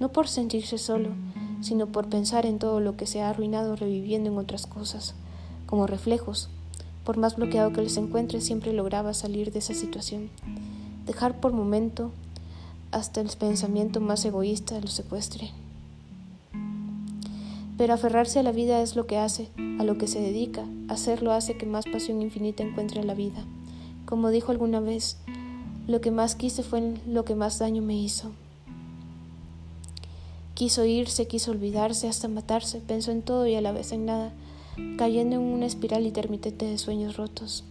[0.00, 1.10] no por sentirse solo,
[1.60, 5.14] sino por pensar en todo lo que se ha arruinado reviviendo en otras cosas,
[5.66, 6.48] como reflejos.
[7.04, 10.28] Por más bloqueado que les encuentre, siempre lograba salir de esa situación,
[11.06, 12.10] dejar por momento
[12.90, 15.50] hasta el pensamiento más egoísta lo secuestre.
[17.78, 19.48] Pero aferrarse a la vida es lo que hace,
[19.78, 23.44] a lo que se dedica, hacerlo hace que más pasión infinita encuentre la vida.
[24.04, 25.16] Como dijo alguna vez,
[25.90, 28.30] lo que más quise fue lo que más daño me hizo.
[30.54, 34.30] Quiso irse, quiso olvidarse, hasta matarse, pensó en todo y a la vez en nada,
[34.96, 37.64] cayendo en una espiral intermitente de sueños rotos,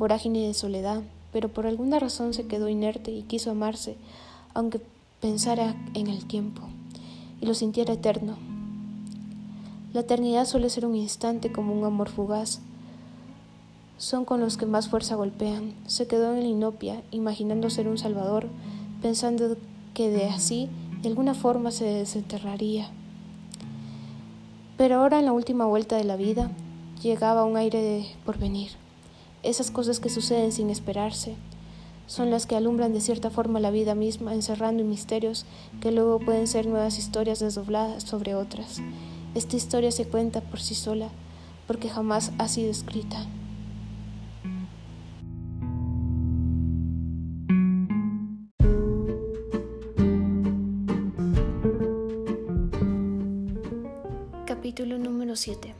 [0.00, 3.94] vorágine de soledad, pero por alguna razón se quedó inerte y quiso amarse,
[4.52, 4.80] aunque
[5.20, 6.62] pensara en el tiempo
[7.40, 8.36] y lo sintiera eterno.
[9.92, 12.62] La eternidad suele ser un instante como un amor fugaz,
[13.98, 15.74] son con los que más fuerza golpean.
[15.86, 18.46] Se quedó en la inopia, imaginando ser un salvador,
[19.02, 19.56] pensando
[19.92, 20.68] que de así,
[21.02, 22.90] de alguna forma, se desenterraría.
[24.76, 26.52] Pero ahora, en la última vuelta de la vida,
[27.02, 28.70] llegaba un aire de porvenir.
[29.42, 31.34] Esas cosas que suceden sin esperarse
[32.06, 35.44] son las que alumbran de cierta forma la vida misma, encerrando misterios
[35.80, 38.80] que luego pueden ser nuevas historias desdobladas sobre otras.
[39.34, 41.08] Esta historia se cuenta por sí sola,
[41.66, 43.26] porque jamás ha sido escrita.
[55.38, 55.74] 7.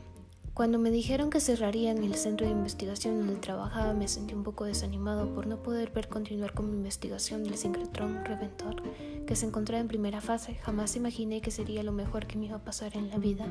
[0.53, 4.65] Cuando me dijeron que cerrarían el centro de investigación donde trabajaba, me sentí un poco
[4.65, 8.81] desanimado por no poder ver continuar con mi investigación del sincrotrón reventor
[9.25, 10.55] que se encontraba en primera fase.
[10.55, 13.47] Jamás imaginé que sería lo mejor que me iba a pasar en la vida.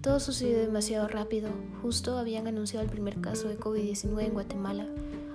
[0.00, 1.50] Todo sucedió demasiado rápido.
[1.82, 4.86] Justo habían anunciado el primer caso de COVID-19 en Guatemala.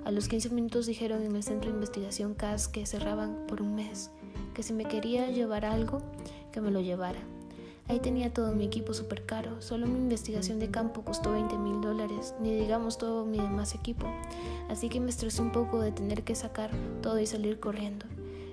[0.06, 3.76] A los 15 minutos dijeron en el centro de investigación CAS que cerraban por un
[3.76, 4.12] mes,
[4.54, 6.02] que si me quería llevar algo,
[6.52, 7.33] que me lo llevara.
[7.88, 11.82] Ahí tenía todo mi equipo súper caro, solo mi investigación de campo costó 20 mil
[11.82, 14.08] dólares, ni digamos todo mi demás equipo,
[14.70, 16.72] así que me estresé un poco de tener que sacar
[17.02, 18.06] todo y salir corriendo.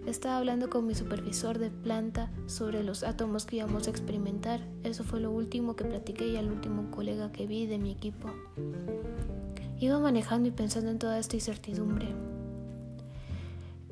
[0.07, 4.67] Estaba hablando con mi supervisor de planta sobre los átomos que íbamos a experimentar.
[4.83, 8.29] Eso fue lo último que platiqué y al último colega que vi de mi equipo.
[9.79, 12.09] Iba manejando y pensando en toda esta incertidumbre.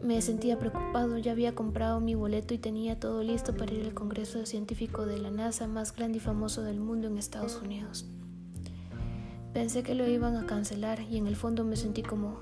[0.03, 3.95] Me sentía preocupado, ya había comprado mi boleto y tenía todo listo para ir al
[3.95, 8.09] Congreso Científico de la NASA más grande y famoso del mundo en Estados Unidos.
[9.53, 12.39] Pensé que lo iban a cancelar y en el fondo me sentí como,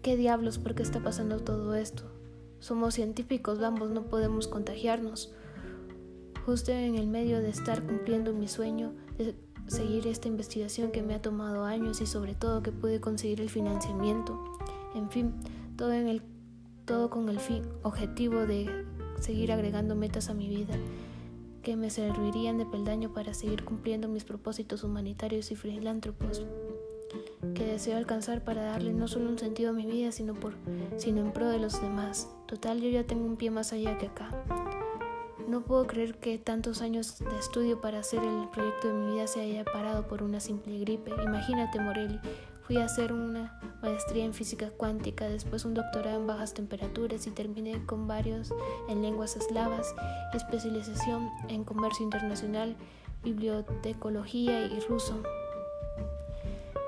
[0.00, 0.58] ¿qué diablos?
[0.58, 2.04] ¿Por qué está pasando todo esto?
[2.60, 5.34] Somos científicos, vamos, no podemos contagiarnos.
[6.46, 9.34] Justo en el medio de estar cumpliendo mi sueño de
[9.66, 13.50] seguir esta investigación que me ha tomado años y sobre todo que pude conseguir el
[13.50, 14.42] financiamiento.
[14.94, 15.34] En fin,
[15.76, 16.22] todo, en el,
[16.86, 18.86] todo con el fin objetivo de
[19.20, 20.74] seguir agregando metas a mi vida
[21.62, 26.46] que me servirían de peldaño para seguir cumpliendo mis propósitos humanitarios y filántropos
[27.54, 30.54] que deseo alcanzar para darle no solo un sentido a mi vida, sino, por,
[30.96, 32.28] sino en pro de los demás.
[32.46, 34.30] Total, yo ya tengo un pie más allá que acá.
[35.48, 39.26] No puedo creer que tantos años de estudio para hacer el proyecto de mi vida
[39.26, 41.10] se haya parado por una simple gripe.
[41.24, 42.20] Imagínate, Morelli,
[42.66, 47.30] fui a hacer una maestría en física cuántica, después un doctorado en bajas temperaturas y
[47.30, 48.52] terminé con varios
[48.88, 49.94] en lenguas eslavas,
[50.34, 52.76] especialización en comercio internacional,
[53.22, 55.22] bibliotecología y ruso.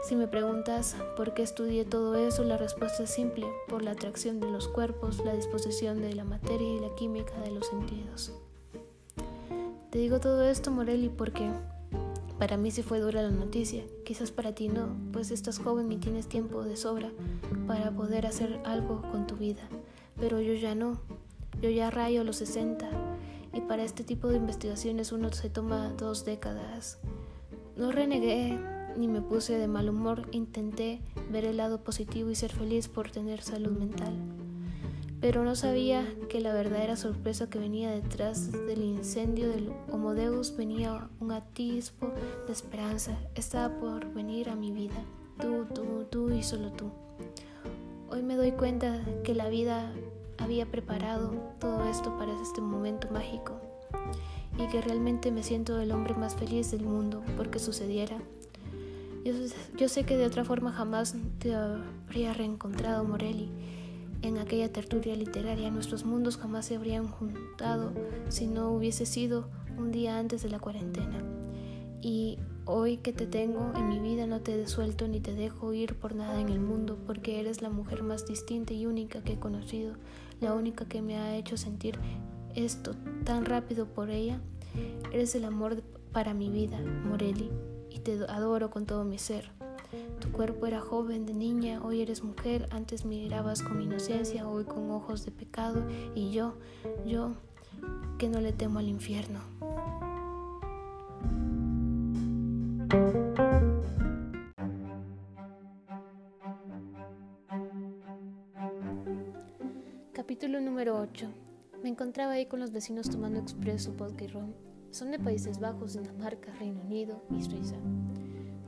[0.02, 4.40] Si me preguntas por qué estudié todo eso, la respuesta es simple, por la atracción
[4.40, 8.32] de los cuerpos, la disposición de la materia y la química de los sentidos.
[9.90, 11.48] Te digo todo esto, Morelli, porque
[12.38, 15.96] para mí sí fue dura la noticia, quizás para ti no, pues estás joven y
[15.96, 17.10] tienes tiempo de sobra
[17.66, 19.68] para poder hacer algo con tu vida,
[20.20, 21.00] pero yo ya no,
[21.60, 22.88] yo ya rayo los 60
[23.52, 26.98] y para este tipo de investigaciones uno se toma dos décadas.
[27.76, 28.58] No renegué
[28.96, 33.10] ni me puse de mal humor, intenté ver el lado positivo y ser feliz por
[33.10, 34.14] tener salud mental.
[35.20, 41.08] Pero no sabía que la verdadera sorpresa que venía detrás del incendio del Homodeus venía
[41.20, 42.12] un atisbo
[42.46, 43.18] de esperanza.
[43.34, 45.04] Estaba por venir a mi vida.
[45.40, 46.90] Tú, tú, tú y solo tú.
[48.10, 49.92] Hoy me doy cuenta que la vida
[50.38, 53.60] había preparado todo esto para este momento mágico
[54.56, 58.18] y que realmente me siento el hombre más feliz del mundo porque sucediera
[59.76, 63.50] yo, sé que de otra forma jamás te habría reencontrado, Morelli.
[64.22, 67.92] En aquella tertulia literaria nuestros mundos jamás se habrían juntado
[68.28, 69.48] si no hubiese sido
[69.78, 71.22] un día antes de la cuarentena.
[72.00, 75.94] Y hoy que te tengo en mi vida no te desuelto ni te dejo ir
[75.94, 79.38] por nada en el mundo porque eres la mujer más distinta y única que he
[79.38, 79.94] conocido,
[80.40, 81.98] la única que me ha hecho sentir
[82.54, 82.92] esto
[83.24, 84.40] tan rápido por ella.
[85.12, 87.50] Eres el amor para mi vida, Morelli
[87.90, 89.57] y te adoro con todo mi ser.
[90.20, 94.90] Tu cuerpo era joven de niña, hoy eres mujer, antes mirabas con inocencia, hoy con
[94.90, 96.54] ojos de pecado y yo,
[97.06, 97.34] yo
[98.18, 99.40] que no le temo al infierno.
[110.12, 111.28] Capítulo número 8.
[111.82, 114.54] Me encontraba ahí con los vecinos tomando expreso, vodka y ron.
[114.90, 117.76] Son de Países Bajos, Dinamarca, Reino Unido y Suiza.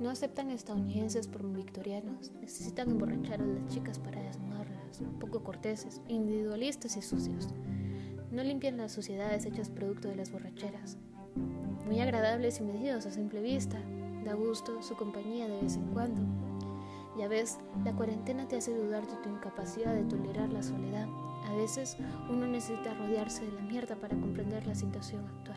[0.00, 6.96] No aceptan estadounidenses por victorianos, necesitan emborrachar a las chicas para desnudarlas, poco corteses, individualistas
[6.96, 7.48] y sucios.
[8.30, 10.96] No limpian las suciedades hechas producto de las borracheras.
[11.84, 13.78] Muy agradables y medidos a simple vista,
[14.24, 16.22] da gusto su compañía de vez en cuando.
[17.18, 21.08] Ya ves, la cuarentena te hace dudar de tu incapacidad de tolerar la soledad.
[21.46, 21.98] A veces
[22.30, 25.49] uno necesita rodearse de la mierda para comprender la situación actual.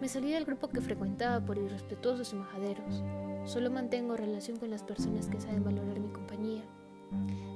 [0.00, 3.02] Me salí del grupo que frecuentaba por irrespetuosos y majaderos.
[3.44, 6.62] Solo mantengo relación con las personas que saben valorar mi compañía.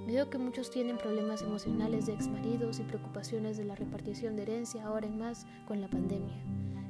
[0.09, 4.84] Veo que muchos tienen problemas emocionales de exmaridos y preocupaciones de la repartición de herencia
[4.84, 6.34] ahora en más con la pandemia.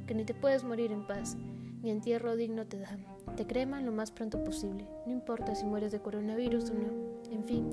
[0.07, 1.37] Que ni te puedes morir en paz,
[1.83, 3.05] ni entierro digno te dan.
[3.37, 7.12] Te creman lo más pronto posible, no importa si mueres de coronavirus o no.
[7.33, 7.65] En fin,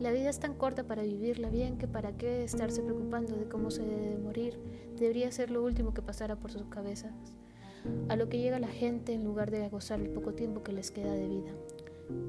[0.00, 3.70] la vida es tan corta para vivirla bien que para qué estarse preocupando de cómo
[3.70, 4.58] se debe morir,
[4.98, 7.12] debería ser lo último que pasara por sus cabezas.
[8.08, 10.90] A lo que llega la gente en lugar de gozar el poco tiempo que les
[10.90, 11.52] queda de vida.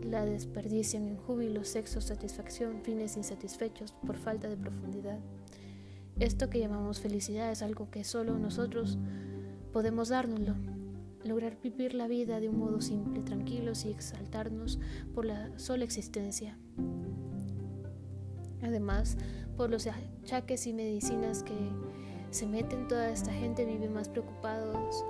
[0.04, 5.18] La desperdician en júbilo, sexo, satisfacción, fines insatisfechos por falta de profundidad.
[6.20, 9.00] Esto que llamamos felicidad es algo que solo nosotros
[9.74, 10.54] podemos dárnoslo
[11.26, 14.80] lograr vivir la vida de un modo simple, tranquilos y exaltarnos
[15.14, 16.58] por la sola existencia.
[18.62, 19.18] Además,
[19.58, 21.56] por los achaques y medicinas que
[22.32, 25.06] se meten toda esta gente vive más preocupados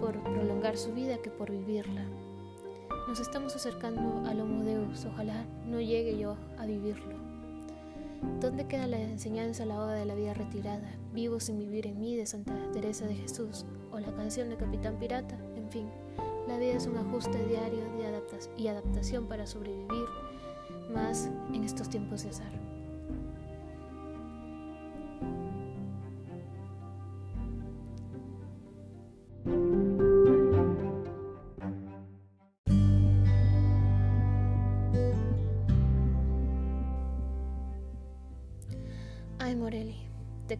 [0.00, 2.04] por prolongar su vida que por vivirla.
[3.08, 7.18] Nos estamos acercando al Homo Deus, ojalá no llegue yo a vivirlo.
[8.40, 10.94] ¿Dónde queda la enseñanza a la hora de la vida retirada?
[11.12, 14.98] Vivo sin vivir en mí de Santa Teresa de Jesús o la canción de Capitán
[14.98, 15.36] Pirata,
[15.70, 15.90] en fin,
[16.48, 18.10] la vida es un ajuste diario de
[18.56, 20.04] y adaptación para sobrevivir
[20.92, 22.59] más en estos tiempos de azar.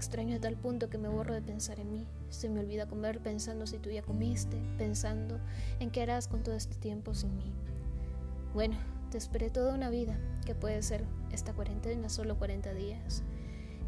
[0.01, 2.07] Extraño a tal punto que me borro de pensar en mí.
[2.31, 5.39] Se me olvida comer pensando si tú ya comiste, pensando
[5.79, 7.53] en qué harás con todo este tiempo sin mí.
[8.55, 8.79] Bueno,
[9.11, 13.23] te esperé toda una vida, que puede ser esta cuarentena solo 40 días.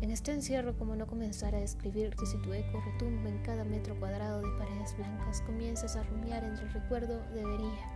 [0.02, 3.98] En este encierro, como no comenzar a escribirte si tu eco retumba en cada metro
[3.98, 7.88] cuadrado de paredes blancas, comienzas a rumiar entre el recuerdo debería.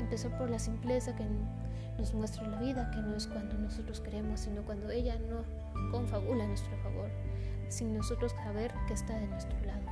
[0.00, 1.26] Empezar por la simpleza que
[1.98, 5.44] nos muestra la vida, que no es cuando nosotros queremos, sino cuando ella no
[5.90, 7.10] confabula a nuestro favor,
[7.68, 9.86] sin nosotros saber que está de nuestro lado.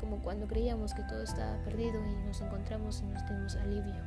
[0.00, 4.02] Como cuando creíamos que todo estaba perdido y nos encontramos y nos dimos alivio.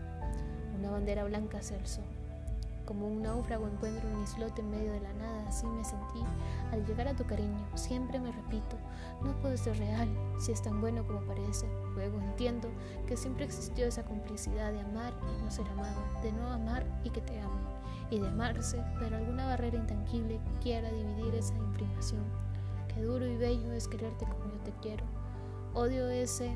[0.77, 2.01] Una bandera blanca se alzó.
[2.85, 6.19] Como un náufrago encuentro un islote en medio de la nada, así me sentí
[6.71, 7.65] al llegar a tu cariño.
[7.73, 8.77] Siempre me repito,
[9.23, 10.07] no puede ser real
[10.39, 11.65] si es tan bueno como parece.
[11.95, 12.69] Luego entiendo
[13.07, 17.09] que siempre existió esa complicidad de amar y no ser amado, de no amar y
[17.09, 17.57] que te amo,
[18.11, 22.44] y de amarse, pero alguna barrera intangible quiera dividir esa imprimación.
[23.01, 25.05] Duro y bello es quererte como yo te quiero.
[25.73, 26.51] Odio ese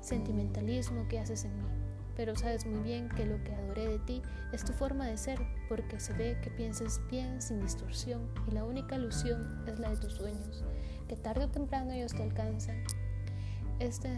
[0.00, 1.84] sentimentalismo que haces en mí
[2.16, 4.22] pero sabes muy bien que lo que adoré de ti
[4.52, 8.64] es tu forma de ser, porque se ve que piensas bien sin distorsión y la
[8.64, 10.64] única ilusión es la de tus sueños,
[11.08, 12.82] que tarde o temprano ellos te alcanzan.
[13.80, 14.08] Este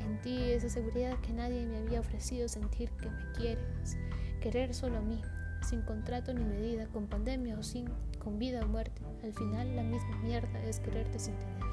[0.00, 3.96] en ti esa seguridad que nadie me había ofrecido sentir que me quieres,
[4.40, 5.20] querer solo a mí,
[5.62, 7.88] sin contrato ni medida, con pandemia o sin,
[8.20, 9.02] con vida o muerte.
[9.24, 11.66] Al final la misma mierda es quererte sin tenerte.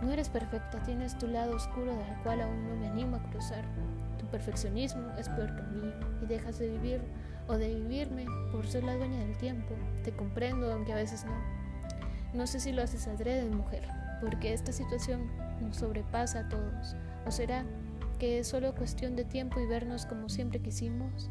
[0.00, 3.66] No eres perfecta, tienes tu lado oscuro del cual aún no me animo a cruzar
[4.30, 5.92] perfeccionismo es peor que mí
[6.22, 7.00] y dejas de vivir
[7.48, 9.74] o de vivirme por ser la dueña del tiempo.
[10.04, 11.32] Te comprendo, aunque a veces no.
[12.32, 13.88] No sé si lo haces adrede, mujer,
[14.20, 15.30] porque esta situación
[15.60, 16.96] nos sobrepasa a todos.
[17.26, 17.64] ¿O será
[18.18, 21.28] que es solo cuestión de tiempo y vernos como siempre quisimos?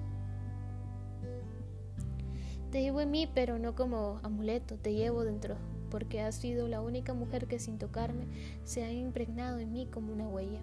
[2.71, 5.55] Te llevo en mí, pero no como amuleto, te llevo dentro,
[5.89, 8.25] porque has sido la única mujer que sin tocarme
[8.63, 10.59] se ha impregnado en mí como una huella.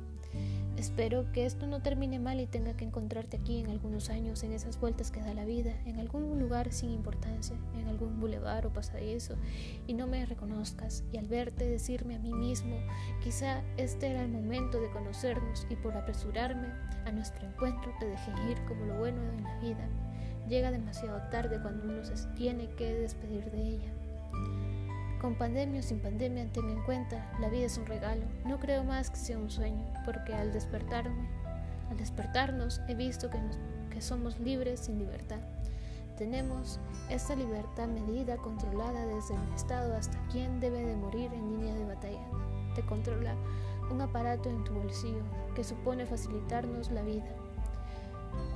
[0.76, 4.52] Espero que esto no termine mal y tenga que encontrarte aquí en algunos años, en
[4.52, 8.72] esas vueltas que da la vida, en algún lugar sin importancia, en algún bulevar o
[8.72, 9.34] pasadizo,
[9.88, 12.76] y no me reconozcas, y al verte decirme a mí mismo,
[13.24, 16.68] quizá este era el momento de conocernos, y por apresurarme
[17.04, 20.05] a nuestro encuentro te dejé ir como lo bueno en la vida.
[20.48, 23.92] Llega demasiado tarde cuando uno se tiene que despedir de ella.
[25.20, 28.22] Con pandemia o sin pandemia, ten en cuenta, la vida es un regalo.
[28.44, 31.28] No creo más que sea un sueño, porque al despertarme,
[31.90, 33.38] al despertarnos, he visto que,
[34.00, 35.40] somos libres sin libertad.
[36.18, 36.78] Tenemos
[37.08, 41.86] esta libertad medida, controlada desde el Estado hasta quien debe de morir en línea de
[41.86, 42.20] batalla.
[42.74, 43.34] Te controla
[43.90, 45.22] un aparato en tu bolsillo
[45.54, 47.24] que supone facilitarnos la vida.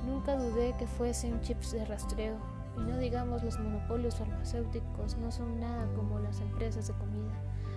[0.05, 2.37] Nunca dudé que fuesen chips de rastreo,
[2.77, 7.33] y no digamos los monopolios farmacéuticos no son nada como las empresas de comida.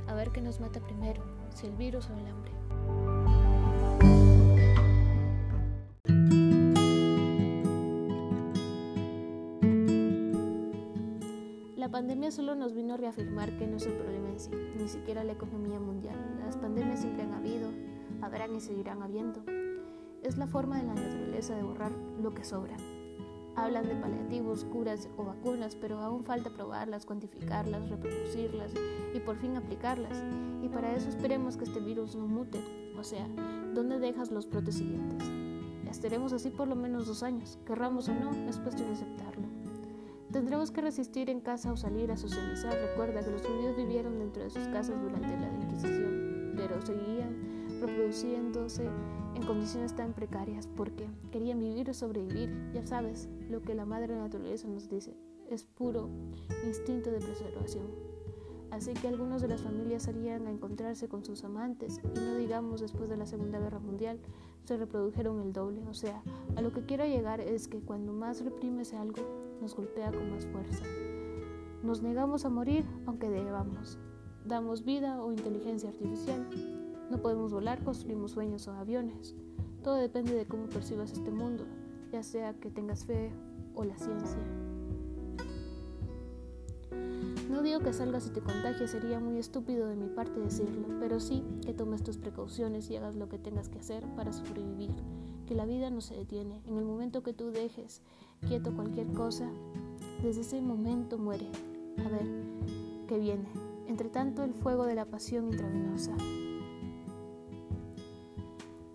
[0.06, 2.52] A ver qué nos mata primero, si el virus o el hambre.
[11.76, 14.88] La pandemia solo nos vino a reafirmar que no es el problema en sí, ni
[14.88, 16.16] siquiera la economía mundial.
[16.44, 17.70] Las pandemias siempre han habido,
[18.20, 19.44] habrán y seguirán habiendo.
[20.24, 22.76] Es la forma de la naturaleza de borrar lo que sobra,
[23.56, 28.72] Hablan de paliativos, curas o vacunas, pero aún falta probarlas, cuantificarlas, reproducirlas
[29.14, 30.24] y por fin aplicarlas.
[30.62, 32.64] Y para eso esperemos que este virus no mute,
[32.98, 33.28] o sea,
[33.74, 35.28] ¿dónde dejas los brotes siguientes?
[35.88, 39.46] Estaremos así por lo menos dos años, querramos o no, es cuestión de aceptarlo.
[40.32, 42.74] Tendremos que resistir en casa o salir a socializar.
[42.74, 47.53] Recuerda que los judíos vivieron dentro de sus casas durante la Inquisición, pero seguían
[47.86, 48.88] reproduciéndose
[49.34, 52.50] en condiciones tan precarias porque querían vivir o sobrevivir.
[52.72, 55.14] Ya sabes lo que la madre naturaleza nos dice,
[55.50, 56.08] es puro
[56.66, 57.86] instinto de preservación.
[58.70, 62.80] Así que algunos de las familias salían a encontrarse con sus amantes y no digamos
[62.80, 64.18] después de la Segunda Guerra Mundial
[64.64, 65.86] se reprodujeron el doble.
[65.88, 66.22] O sea,
[66.56, 69.22] a lo que quiero llegar es que cuando más reprimes algo,
[69.60, 70.82] nos golpea con más fuerza.
[71.84, 73.98] Nos negamos a morir aunque debamos.
[74.44, 76.46] damos vida o inteligencia artificial.
[77.10, 79.34] No podemos volar, construimos sueños o aviones.
[79.82, 81.64] Todo depende de cómo percibas este mundo,
[82.10, 83.30] ya sea que tengas fe
[83.74, 84.38] o la ciencia.
[87.50, 91.20] No digo que salgas y te contagies, sería muy estúpido de mi parte decirlo, pero
[91.20, 94.90] sí que tomes tus precauciones y hagas lo que tengas que hacer para sobrevivir,
[95.46, 96.62] que la vida no se detiene.
[96.66, 98.00] En el momento que tú dejes
[98.48, 99.48] quieto cualquier cosa,
[100.22, 101.46] desde ese momento muere.
[101.98, 102.26] A ver,
[103.06, 103.48] ¿qué viene?
[103.86, 106.16] Entre tanto, el fuego de la pasión intravenosa.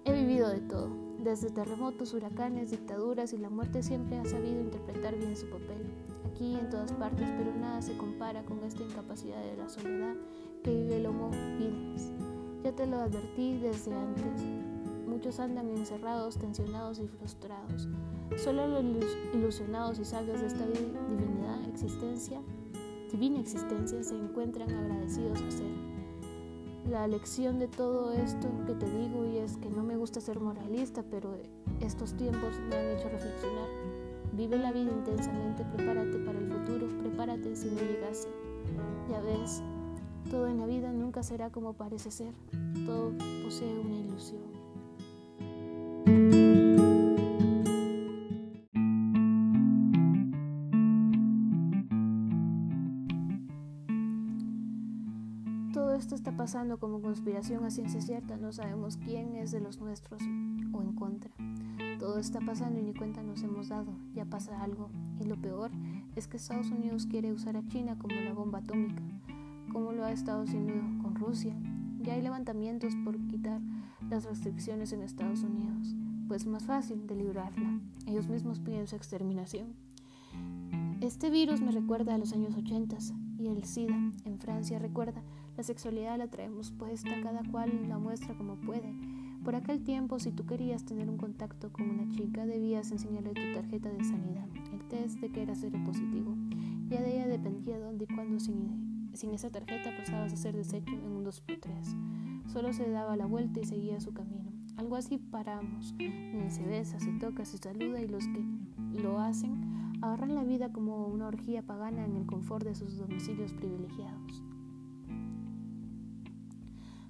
[0.09, 0.89] He vivido de todo,
[1.19, 5.85] desde terremotos, huracanes, dictaduras y la muerte siempre ha sabido interpretar bien su papel,
[6.25, 10.15] aquí en todas partes, pero nada se compara con esta incapacidad de la soledad
[10.63, 12.11] que vive el Homo videns.
[12.63, 14.41] Ya te lo advertí desde antes.
[15.07, 17.87] Muchos andan encerrados, tensionados y frustrados.
[18.35, 22.41] Solo los ilusionados y sabios de esta divinidad existencia,
[23.11, 25.88] divina existencia se encuentran agradecidos a ser
[26.87, 30.39] la lección de todo esto que te digo y es que no me gusta ser
[30.39, 31.35] moralista, pero
[31.81, 33.67] estos tiempos me han hecho reflexionar.
[34.33, 38.29] Vive la vida intensamente, prepárate para el futuro, prepárate si no llegase.
[39.09, 39.61] Ya ves,
[40.29, 42.33] todo en la vida nunca será como parece ser,
[42.85, 43.11] todo
[43.43, 44.49] posee una ilusión.
[55.99, 60.21] Esto está pasando como conspiración a ciencia cierta, no sabemos quién es de los nuestros
[60.71, 61.29] o en contra.
[61.99, 64.89] Todo está pasando y ni cuenta nos hemos dado, ya pasa algo.
[65.19, 65.71] Y lo peor
[66.15, 69.03] es que Estados Unidos quiere usar a China como la bomba atómica,
[69.73, 70.73] como lo ha estado haciendo
[71.03, 71.53] con Rusia.
[72.01, 73.59] Ya hay levantamientos por quitar
[74.09, 75.95] las restricciones en Estados Unidos,
[76.29, 77.77] pues más fácil de librarla.
[78.07, 79.75] Ellos mismos piden su exterminación.
[81.01, 82.97] Este virus me recuerda a los años 80
[83.37, 85.21] y el SIDA en Francia recuerda
[85.59, 88.95] la sexualidad la traemos puesta, cada cual la muestra como puede.
[89.43, 93.41] Por aquel tiempo, si tú querías tener un contacto con una chica, debías enseñarle tu
[93.53, 96.33] tarjeta de sanidad, el test de que era ser positivo.
[96.87, 101.11] Ya de ella dependía dónde y cuándo sin, esa tarjeta pasabas a ser desecho en
[101.11, 102.47] un 2x3.
[102.47, 104.53] Solo se daba la vuelta y seguía su camino.
[104.77, 105.93] Algo así paramos.
[106.47, 108.45] Se besa, se toca, se saluda y los que
[109.01, 113.51] lo hacen agarran la vida como una orgía pagana en el confort de sus domicilios
[113.51, 114.41] privilegiados.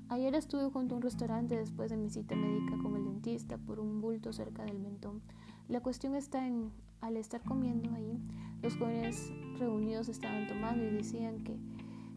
[0.09, 3.79] Ayer estuve junto a un restaurante después de mi cita médica con el dentista por
[3.79, 5.21] un bulto cerca del mentón.
[5.67, 8.19] La cuestión está en, al estar comiendo ahí,
[8.63, 11.59] los jóvenes reunidos estaban tomando y decían que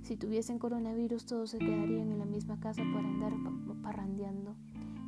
[0.02, 3.34] si tuviesen coronavirus todos se quedarían en la misma casa para andar
[3.82, 4.54] parrandeando.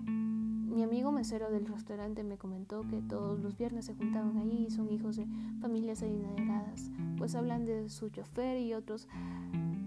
[0.04, 4.70] Mi amigo mesero del restaurante me comentó que todos los viernes se juntaban ahí y
[4.70, 5.26] son hijos de
[5.62, 9.08] familias adineradas, pues hablan de su chofer y otros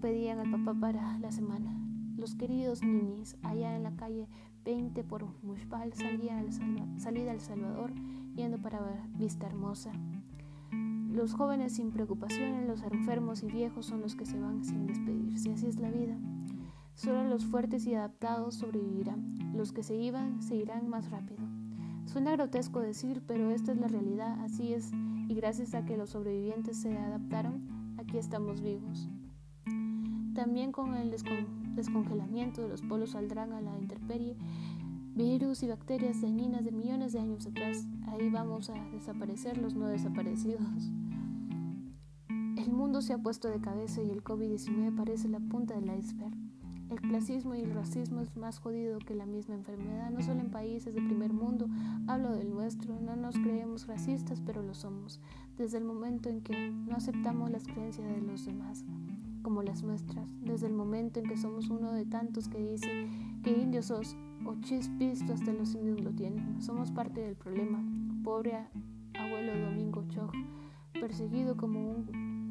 [0.01, 1.86] pedían al papá para la semana.
[2.17, 4.27] Los queridos ninis, allá en la calle
[4.65, 7.93] 20 por Mushbal, salían al salida al Salvador
[8.35, 9.91] yendo para Vista Hermosa.
[11.11, 15.51] Los jóvenes sin preocupaciones, los enfermos y viejos son los que se van sin despedirse.
[15.51, 16.17] Así es la vida.
[16.95, 19.53] Solo los fuertes y adaptados sobrevivirán.
[19.55, 21.43] Los que se iban se irán más rápido.
[22.05, 24.41] Suena grotesco decir, pero esta es la realidad.
[24.41, 24.91] Así es.
[25.27, 29.07] Y gracias a que los sobrevivientes se adaptaron, aquí estamos vivos.
[30.33, 31.09] También con el
[31.77, 34.35] descongelamiento de los polos saldrán a la intemperie
[35.17, 37.87] virus y bacterias dañinas de millones de años atrás.
[38.07, 40.61] Ahí vamos a desaparecer los no desaparecidos.
[42.29, 46.35] El mundo se ha puesto de cabeza y el COVID-19 parece la punta del iceberg.
[46.91, 50.51] El clasismo y el racismo es más jodido que la misma enfermedad, no solo en
[50.51, 51.67] países de primer mundo,
[52.07, 55.19] hablo del nuestro, no nos creemos racistas, pero lo somos,
[55.57, 58.85] desde el momento en que no aceptamos las creencias de los demás
[59.41, 63.07] como las nuestras, desde el momento en que somos uno de tantos que dice
[63.43, 64.15] que indios sos
[64.45, 66.61] o chispisto hasta los indios lo tienen.
[66.61, 67.83] Somos parte del problema.
[68.23, 68.55] Pobre
[69.13, 70.31] abuelo Domingo Choj,
[70.99, 72.05] perseguido como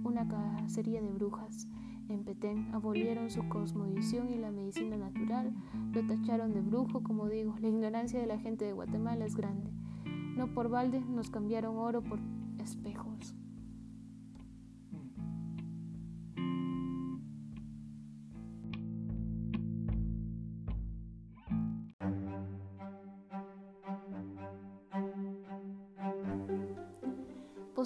[0.04, 1.68] una cacería de brujas.
[2.08, 5.52] En Petén abolieron su cosmovisión y la medicina natural,
[5.92, 9.70] lo tacharon de brujo, como digo, la ignorancia de la gente de Guatemala es grande.
[10.36, 12.20] No por balde nos cambiaron oro por
[12.58, 13.15] espejos.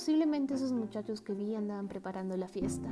[0.01, 2.88] Posiblemente esos muchachos que vi andaban preparando la fiesta,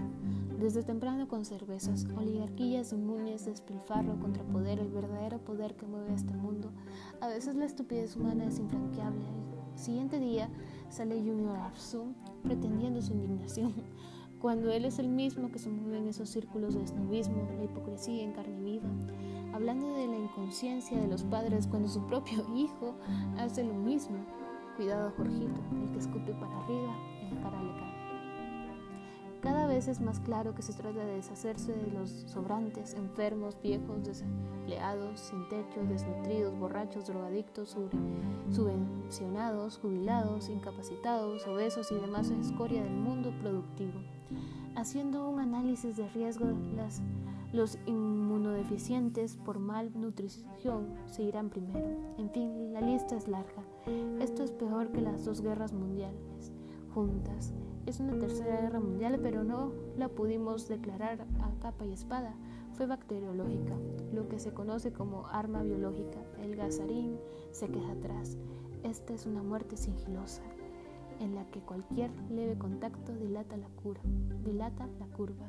[0.61, 6.35] desde temprano con cervezas, oligarquías inmunes, despilfarro contra poder, el verdadero poder que mueve este
[6.35, 6.71] mundo.
[7.23, 9.25] A veces la estupidez humana es infranqueable.
[9.73, 10.51] El siguiente día
[10.91, 13.73] sale Junior Arzu pretendiendo su indignación,
[14.39, 18.23] cuando él es el mismo que se mueve en esos círculos de snobismo, la hipocresía
[18.23, 18.91] en carne viva,
[19.55, 22.97] hablando de la inconsciencia de los padres cuando su propio hijo
[23.39, 24.19] hace lo mismo.
[24.79, 29.41] Cuidado, Jorgito, el que escupe para arriba, en la cara le cae.
[29.41, 34.05] Cada vez es más claro que se trata de deshacerse de los sobrantes, enfermos, viejos,
[34.05, 37.76] desempleados, sin techo, desnutridos, borrachos, drogadictos,
[38.53, 44.01] subvencionados, jubilados, incapacitados, obesos y demás escoria del mundo productivo.
[44.76, 47.03] Haciendo un análisis de riesgo, las,
[47.53, 52.14] los inmunodeficientes por malnutrición se irán primero.
[52.16, 53.68] En fin, la lista es larga.
[54.20, 56.53] Esto es peor que las dos guerras mundiales
[56.95, 57.53] juntas
[57.89, 62.34] es una tercera guerra mundial, pero no la pudimos declarar a capa y espada.
[62.74, 63.74] Fue bacteriológica,
[64.12, 66.18] lo que se conoce como arma biológica.
[66.43, 67.18] El gasarín
[67.51, 68.36] se queda atrás.
[68.82, 70.43] Esta es una muerte sigilosa,
[71.18, 74.03] en la que cualquier leve contacto dilata la cura,
[74.45, 75.49] dilata la curva.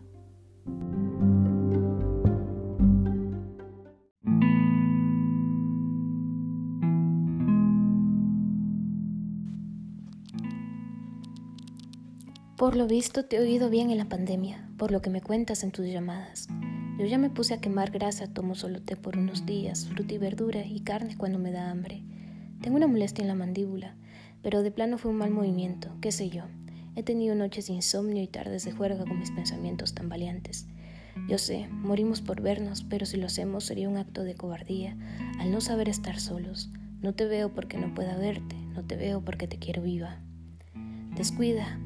[12.59, 15.63] Por lo visto te he oído bien en la pandemia, por lo que me cuentas
[15.63, 16.49] en tus llamadas.
[16.97, 20.17] Yo ya me puse a quemar grasa, tomo solo té por unos días, fruta y
[20.17, 22.03] verdura y carne cuando me da hambre.
[22.61, 23.95] Tengo una molestia en la mandíbula,
[24.41, 26.43] pero de plano fue un mal movimiento, qué sé yo.
[26.97, 30.67] He tenido noches de insomnio y tardes de juerga con mis pensamientos tan valientes.
[31.29, 34.97] Yo sé, morimos por vernos, pero si lo hacemos sería un acto de cobardía,
[35.39, 36.69] al no saber estar solos.
[36.99, 40.19] No te veo porque no pueda verte, no te veo porque te quiero viva.
[41.15, 41.79] Descuida,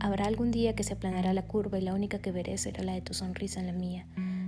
[0.00, 2.92] Habrá algún día que se aplanará la curva y la única que veré será la
[2.92, 4.06] de tu sonrisa en la mía.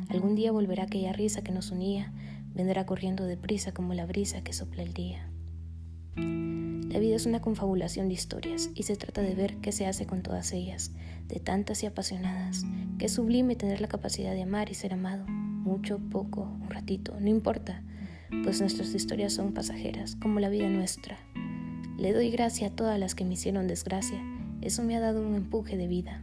[0.08, 2.12] Algún día volverá aquella risa que nos unía,
[2.54, 5.28] vendrá corriendo deprisa como la brisa que sopla el día.
[6.16, 10.06] La vida es una confabulación de historias y se trata de ver qué se hace
[10.06, 10.92] con todas ellas,
[11.28, 12.64] de tantas y apasionadas,
[12.98, 17.18] que es sublime tener la capacidad de amar y ser amado, mucho, poco, un ratito,
[17.20, 17.82] no importa,
[18.42, 21.18] pues nuestras historias son pasajeras, como la vida nuestra.
[21.96, 24.20] Le doy gracia a todas las que me hicieron desgracia,
[24.62, 26.22] eso me ha dado un empuje de vida.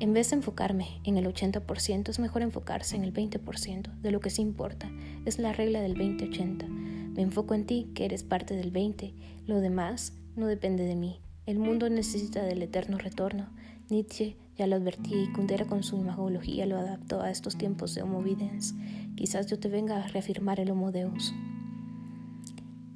[0.00, 4.20] En vez de enfocarme en el 80%, es mejor enfocarse en el 20% de lo
[4.20, 4.90] que sí importa.
[5.24, 6.66] Es la regla del 20-80.
[6.68, 9.14] Me enfoco en ti, que eres parte del 20.
[9.46, 11.20] Lo demás no depende de mí.
[11.46, 13.50] El mundo necesita del eterno retorno.
[13.88, 18.02] Nietzsche ya lo advertí y Kundera con su imagología lo adaptó a estos tiempos de
[18.02, 18.74] Homo Videns.
[19.14, 21.32] Quizás yo te venga a reafirmar el Homo Deus.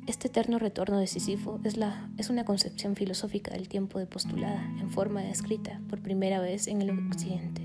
[0.08, 4.88] Este eterno retorno decisivo es, la, es una concepción filosófica del tiempo de postulada en
[4.88, 7.62] forma escrita por primera vez en el occidente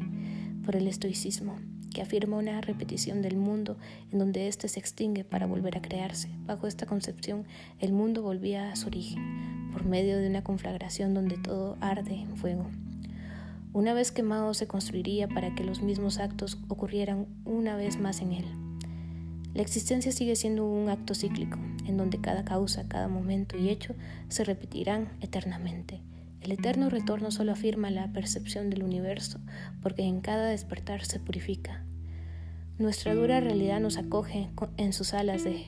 [0.65, 1.55] por el estoicismo,
[1.93, 3.77] que afirma una repetición del mundo
[4.11, 6.29] en donde éste se extingue para volver a crearse.
[6.45, 7.45] Bajo esta concepción,
[7.79, 12.35] el mundo volvía a su origen, por medio de una conflagración donde todo arde en
[12.35, 12.69] fuego.
[13.71, 18.33] Una vez quemado se construiría para que los mismos actos ocurrieran una vez más en
[18.33, 18.62] él.
[19.53, 23.93] La existencia sigue siendo un acto cíclico, en donde cada causa, cada momento y hecho
[24.27, 26.01] se repetirán eternamente.
[26.41, 29.39] El eterno retorno solo afirma la percepción del universo,
[29.81, 31.85] porque en cada despertar se purifica.
[32.79, 35.67] Nuestra dura realidad nos acoge en sus alas de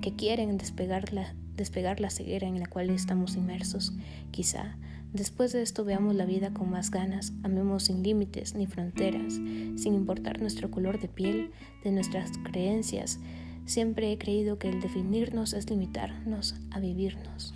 [0.00, 3.92] que quieren despegar la, despegar la ceguera en la cual estamos inmersos.
[4.30, 4.78] Quizá
[5.12, 9.94] Después de esto veamos la vida con más ganas, amemos sin límites ni fronteras, sin
[9.94, 11.50] importar nuestro color de piel,
[11.82, 13.18] de nuestras creencias.
[13.64, 17.54] Siempre he creído que el definirnos es limitarnos a vivirnos.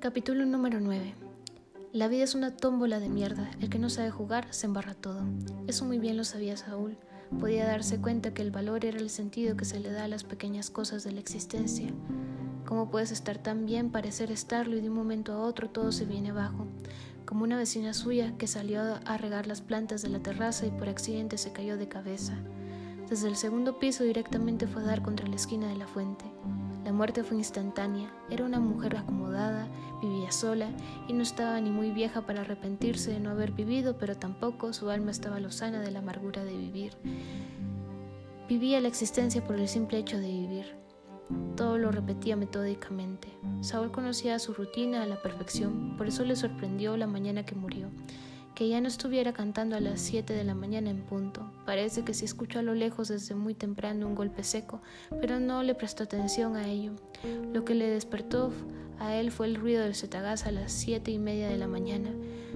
[0.00, 1.27] Capítulo número 9
[1.98, 3.50] la vida es una tómbola de mierda.
[3.60, 5.24] El que no sabe jugar se embarra todo.
[5.66, 6.96] Eso muy bien lo sabía Saúl.
[7.40, 10.22] Podía darse cuenta que el valor era el sentido que se le da a las
[10.22, 11.88] pequeñas cosas de la existencia.
[12.66, 16.04] ¿Cómo puedes estar tan bien, parecer estarlo y de un momento a otro todo se
[16.04, 16.68] viene abajo?
[17.26, 20.88] Como una vecina suya que salió a regar las plantas de la terraza y por
[20.88, 22.38] accidente se cayó de cabeza.
[23.10, 26.26] Desde el segundo piso directamente fue a dar contra la esquina de la fuente.
[26.84, 28.10] La muerte fue instantánea.
[28.30, 29.68] Era una mujer acomodada,
[30.00, 30.70] vivía sola
[31.08, 34.90] y no estaba ni muy vieja para arrepentirse de no haber vivido, pero tampoco su
[34.90, 36.92] alma estaba lozana de la amargura de vivir.
[38.48, 40.76] Vivía la existencia por el simple hecho de vivir.
[41.56, 43.28] Todo lo repetía metódicamente.
[43.60, 47.90] Saúl conocía su rutina a la perfección, por eso le sorprendió la mañana que murió
[48.58, 51.48] que ya no estuviera cantando a las 7 de la mañana en punto.
[51.64, 54.82] Parece que se escuchó a lo lejos desde muy temprano un golpe seco,
[55.20, 56.90] pero no le prestó atención a ello.
[57.52, 58.50] Lo que le despertó
[58.98, 62.10] a él fue el ruido del cetagás a las siete y media de la mañana.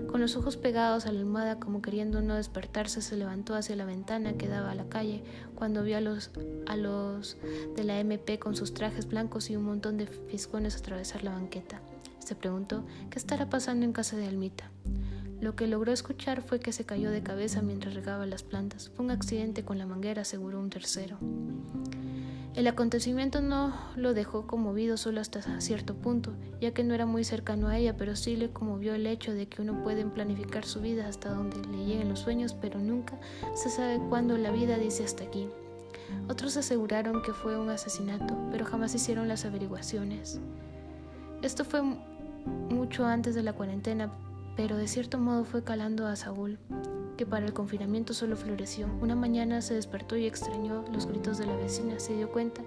[0.09, 3.84] Con los ojos pegados a la almohada como queriendo no despertarse, se levantó hacia la
[3.84, 5.22] ventana que daba a la calle
[5.55, 6.30] cuando vio a los,
[6.66, 7.36] a los
[7.76, 11.80] de la MP con sus trajes blancos y un montón de fiscones atravesar la banqueta.
[12.18, 14.70] Se preguntó qué estará pasando en casa de Almita.
[15.40, 18.90] Lo que logró escuchar fue que se cayó de cabeza mientras regaba las plantas.
[18.90, 21.18] Fue un accidente con la manguera, aseguró un tercero.
[22.55, 27.24] El acontecimiento no lo dejó conmovido solo hasta cierto punto, ya que no era muy
[27.24, 30.82] cercano a ella, pero sí le conmovió el hecho de que uno puede planificar su
[30.82, 33.18] vida hasta donde le lleguen los sueños, pero nunca
[33.55, 35.48] se sabe cuándo la vida dice hasta aquí.
[36.28, 40.38] Otros aseguraron que fue un asesinato, pero jamás hicieron las averiguaciones.
[41.40, 44.12] Esto fue mucho antes de la cuarentena,
[44.57, 46.59] pero de cierto modo fue calando a Saúl
[47.16, 48.88] que para el confinamiento solo floreció.
[49.00, 51.98] Una mañana se despertó y extrañó los gritos de la vecina.
[51.98, 52.62] Se dio cuenta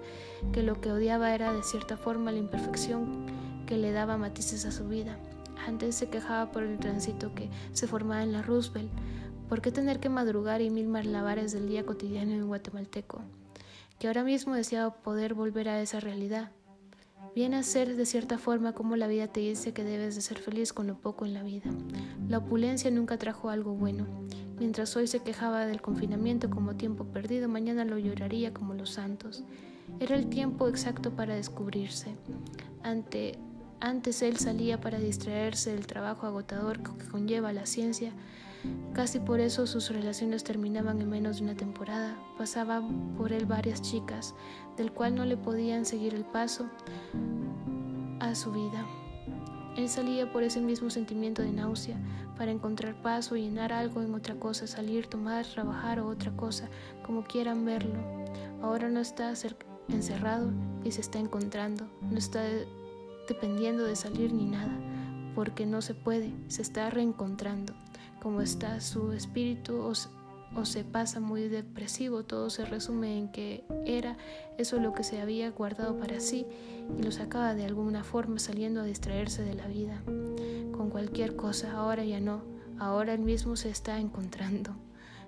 [0.52, 3.26] que lo que odiaba era de cierta forma la imperfección
[3.66, 5.18] que le daba matices a su vida.
[5.66, 8.90] Antes se quejaba por el tránsito que se formaba en la Roosevelt.
[9.48, 13.22] ¿Por qué tener que madrugar y mil malabares del día cotidiano en guatemalteco?
[13.98, 16.52] Que ahora mismo deseaba poder volver a esa realidad.
[17.36, 20.38] Viene a ser de cierta forma como la vida te dice que debes de ser
[20.38, 21.70] feliz con lo poco en la vida.
[22.30, 24.06] La opulencia nunca trajo algo bueno.
[24.58, 29.44] Mientras hoy se quejaba del confinamiento como tiempo perdido, mañana lo lloraría como los santos.
[30.00, 32.14] Era el tiempo exacto para descubrirse.
[32.82, 33.38] Ante,
[33.80, 38.14] antes él salía para distraerse del trabajo agotador que conlleva la ciencia.
[38.94, 42.16] Casi por eso sus relaciones terminaban en menos de una temporada.
[42.38, 44.34] Pasaban por él varias chicas,
[44.76, 46.66] del cual no le podían seguir el paso
[48.20, 48.86] a su vida.
[49.76, 51.98] Él salía por ese mismo sentimiento de náusea,
[52.36, 56.68] para encontrar paz o llenar algo en otra cosa, salir, tomar, trabajar o otra cosa,
[57.04, 57.98] como quieran verlo.
[58.62, 59.32] Ahora no está
[59.88, 60.50] encerrado
[60.84, 62.42] y se está encontrando, no está
[63.28, 64.72] dependiendo de salir ni nada,
[65.34, 67.74] porque no se puede, se está reencontrando.
[68.22, 69.92] Como está su espíritu o,
[70.56, 74.16] o se pasa muy depresivo, todo se resume en que era
[74.58, 76.46] eso lo que se había guardado para sí
[76.98, 80.02] y lo sacaba de alguna forma saliendo a distraerse de la vida.
[80.76, 82.42] Con cualquier cosa, ahora ya no,
[82.78, 84.74] ahora él mismo se está encontrando.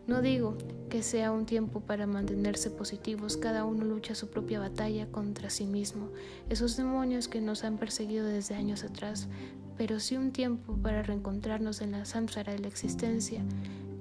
[0.06, 0.56] No digo
[0.88, 5.66] que sea un tiempo para mantenerse positivos, cada uno lucha su propia batalla contra sí
[5.66, 6.08] mismo,
[6.48, 9.28] esos demonios que nos han perseguido desde años atrás,
[9.76, 13.42] pero sí un tiempo para reencontrarnos en la samsara de la existencia,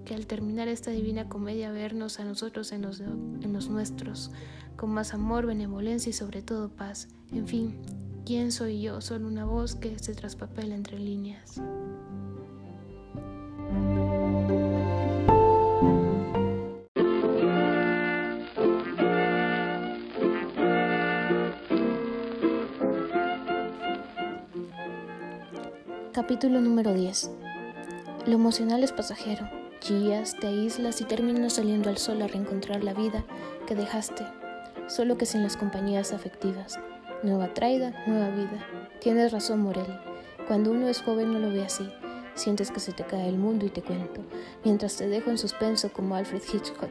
[0.08, 4.32] que al terminar esta divina comedia vernos a nosotros en los, en los nuestros,
[4.78, 7.10] con más amor, benevolencia y sobre todo paz.
[7.34, 7.76] En fin,
[8.26, 9.02] ¿quién soy yo?
[9.02, 11.62] Solo una voz que se traspapela entre líneas.
[26.14, 27.30] Capítulo número 10.
[28.26, 29.57] Lo emocional es pasajero.
[29.86, 33.24] Guías, te aíslas y terminas saliendo al sol a reencontrar la vida
[33.68, 34.26] que dejaste,
[34.88, 36.80] solo que sin las compañías afectivas.
[37.24, 38.66] Nueva traida, nueva vida.
[39.00, 39.96] Tienes razón, Morelli.
[40.48, 41.88] Cuando uno es joven no lo ve así.
[42.34, 44.22] Sientes que se te cae el mundo y te cuento,
[44.66, 46.90] mientras te dejo en suspenso como Alfred Hitchcock.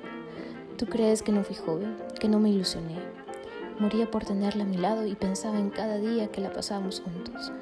[0.79, 2.97] Tú crees que no fui joven, que no me ilusioné.
[3.79, 7.53] Moría por tenerla a mi lado y pensaba en cada día que la pasábamos juntos.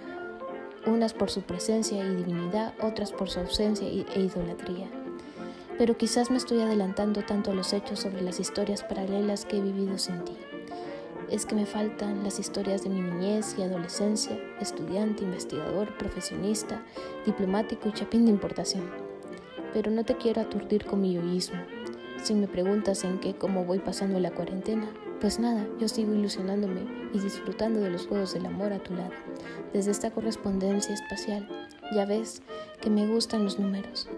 [0.87, 4.89] Unas por su presencia y divinidad, otras por su ausencia e idolatría
[5.79, 9.61] pero quizás me estoy adelantando tanto a los hechos sobre las historias paralelas que he
[9.61, 10.37] vivido sin ti.
[11.31, 16.85] Es que me faltan las historias de mi niñez y adolescencia, estudiante, investigador, profesionista,
[17.27, 18.85] diplomático y chapín de importación.
[19.73, 21.61] Pero no te quiero aturdir con mi yoísmo.
[22.23, 24.89] Si me preguntas en qué, cómo voy pasando la cuarentena,
[25.21, 29.13] pues nada, yo sigo ilusionándome y disfrutando de los juegos del amor a tu lado.
[29.73, 31.49] Desde esta correspondencia espacial,
[31.95, 32.43] ya ves
[32.81, 34.09] que me gustan los números,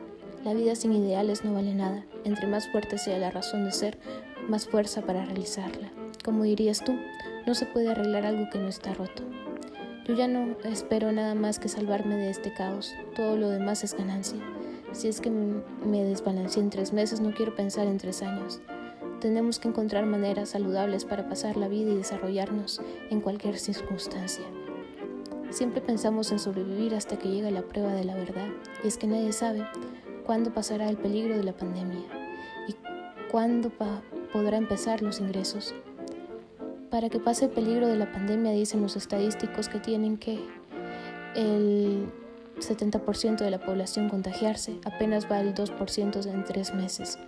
[0.47, 2.05] la vida sin ideales no vale nada.
[2.23, 3.99] Entre más fuerte sea la razón de ser,
[4.49, 5.91] más fuerza para realizarla.
[6.25, 6.97] Como dirías tú,
[7.49, 9.25] no se puede arreglar algo que no está roto.
[10.07, 12.95] Yo ya no espero nada más que salvarme de este caos.
[13.17, 14.39] Todo lo demás es ganancia.
[14.93, 18.61] Si es que me desbalanceé en tres meses, no quiero pensar en tres años.
[19.21, 22.81] Tenemos que encontrar maneras saludables para pasar la vida y desarrollarnos
[23.11, 24.45] en cualquier circunstancia.
[25.51, 28.49] Siempre pensamos en sobrevivir hasta que llega la prueba de la verdad,
[28.85, 29.67] y es que nadie sabe
[30.27, 32.01] cuándo pasará el peligro de la pandemia
[32.67, 32.75] y
[33.31, 33.71] cuándo
[34.33, 35.75] podrá empezar los ingresos.
[36.91, 40.41] Para que pase el peligro de la pandemia dicen los estadísticos que tienen que
[41.37, 42.07] el
[42.59, 47.19] 70% de la población contagiarse, apenas va el 2% en tres meses.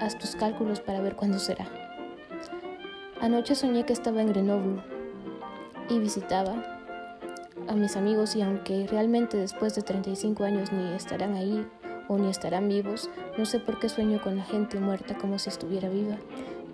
[0.00, 1.68] Haz tus cálculos para ver cuándo será.
[3.20, 4.82] Anoche soñé que estaba en Grenoble
[5.88, 6.54] y visitaba
[7.66, 11.66] a mis amigos y aunque realmente después de 35 años ni estarán ahí
[12.08, 15.50] o ni estarán vivos, no sé por qué sueño con la gente muerta como si
[15.50, 16.16] estuviera viva,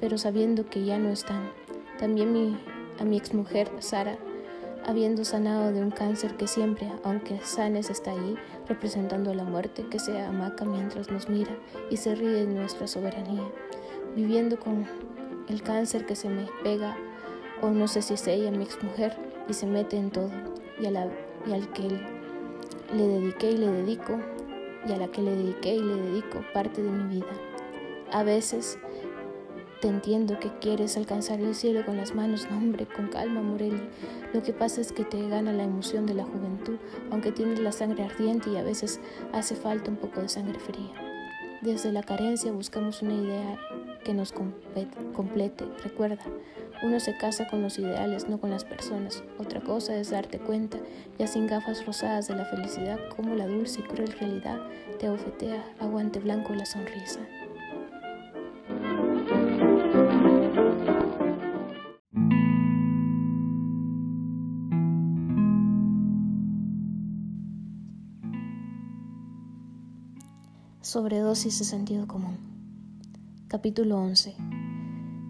[0.01, 1.51] pero sabiendo que ya no están.
[1.99, 2.57] También mi,
[3.01, 4.17] a mi exmujer, Sara,
[4.87, 8.37] habiendo sanado de un cáncer que siempre, aunque sanes, está ahí,
[8.69, 11.57] representando la muerte que se amaca mientras nos mira
[11.91, 13.43] y se ríe de nuestra soberanía,
[14.15, 14.87] viviendo con
[15.49, 16.97] el cáncer que se me pega,
[17.63, 19.17] o no sé si es ella, mi exmujer,
[19.49, 20.31] y se mete en todo,
[20.81, 21.09] y, a la,
[21.47, 21.89] y al que
[22.95, 24.19] le dediqué y le dedico,
[24.87, 27.33] y a la que le dediqué y le dedico parte de mi vida.
[28.13, 28.79] A veces
[29.81, 33.83] te entiendo que quieres alcanzar el cielo con las manos, no hombre, con calma, Morelli.
[34.33, 36.79] Lo que pasa es que te gana la emoción de la juventud,
[37.11, 39.01] aunque tienes la sangre ardiente y a veces
[39.33, 40.91] hace falta un poco de sangre fría.
[41.61, 43.59] Desde la carencia buscamos una idea
[44.05, 45.67] que nos complete.
[45.83, 46.25] Recuerda,
[46.83, 49.23] uno se casa con los ideales, no con las personas.
[49.39, 50.79] Otra cosa es darte cuenta,
[51.19, 54.59] ya sin gafas rosadas de la felicidad, como la dulce y cruel realidad
[54.99, 57.21] te ofetea aguante blanco la sonrisa.
[70.81, 72.37] Sobredosis de sentido común.
[73.49, 74.64] Capítulo 11.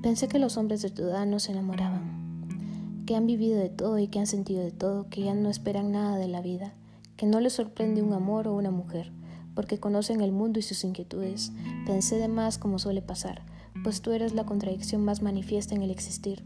[0.04, 3.98] Pensé que los hombres de tu edad no se enamoraban, que han vivido de todo
[3.98, 6.74] y que han sentido de todo, que ya no esperan nada de la vida,
[7.16, 9.12] que no les sorprende un amor o una mujer,
[9.54, 11.52] porque conocen el mundo y sus inquietudes.
[11.86, 13.46] Pensé de más como suele pasar,
[13.82, 16.42] pues tú eres la contradicción más manifiesta en el existir.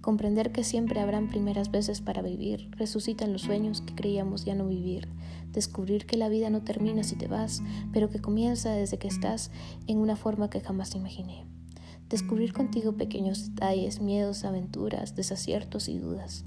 [0.00, 4.66] Comprender que siempre habrán primeras veces para vivir, resucitan los sueños que creíamos ya no
[4.66, 5.06] vivir
[5.52, 9.50] descubrir que la vida no termina si te vas, pero que comienza desde que estás
[9.86, 11.51] en una forma que jamás imaginé.
[12.12, 16.44] Descubrir contigo pequeños detalles, miedos, aventuras, desaciertos y dudas.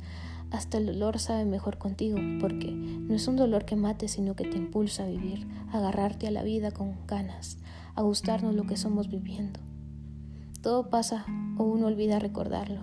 [0.52, 4.44] Hasta el dolor sabe mejor contigo, porque no es un dolor que mate, sino que
[4.44, 7.58] te impulsa a vivir, a agarrarte a la vida con ganas,
[7.96, 9.60] a gustarnos lo que somos viviendo.
[10.62, 11.26] Todo pasa
[11.58, 12.82] o uno olvida recordarlo.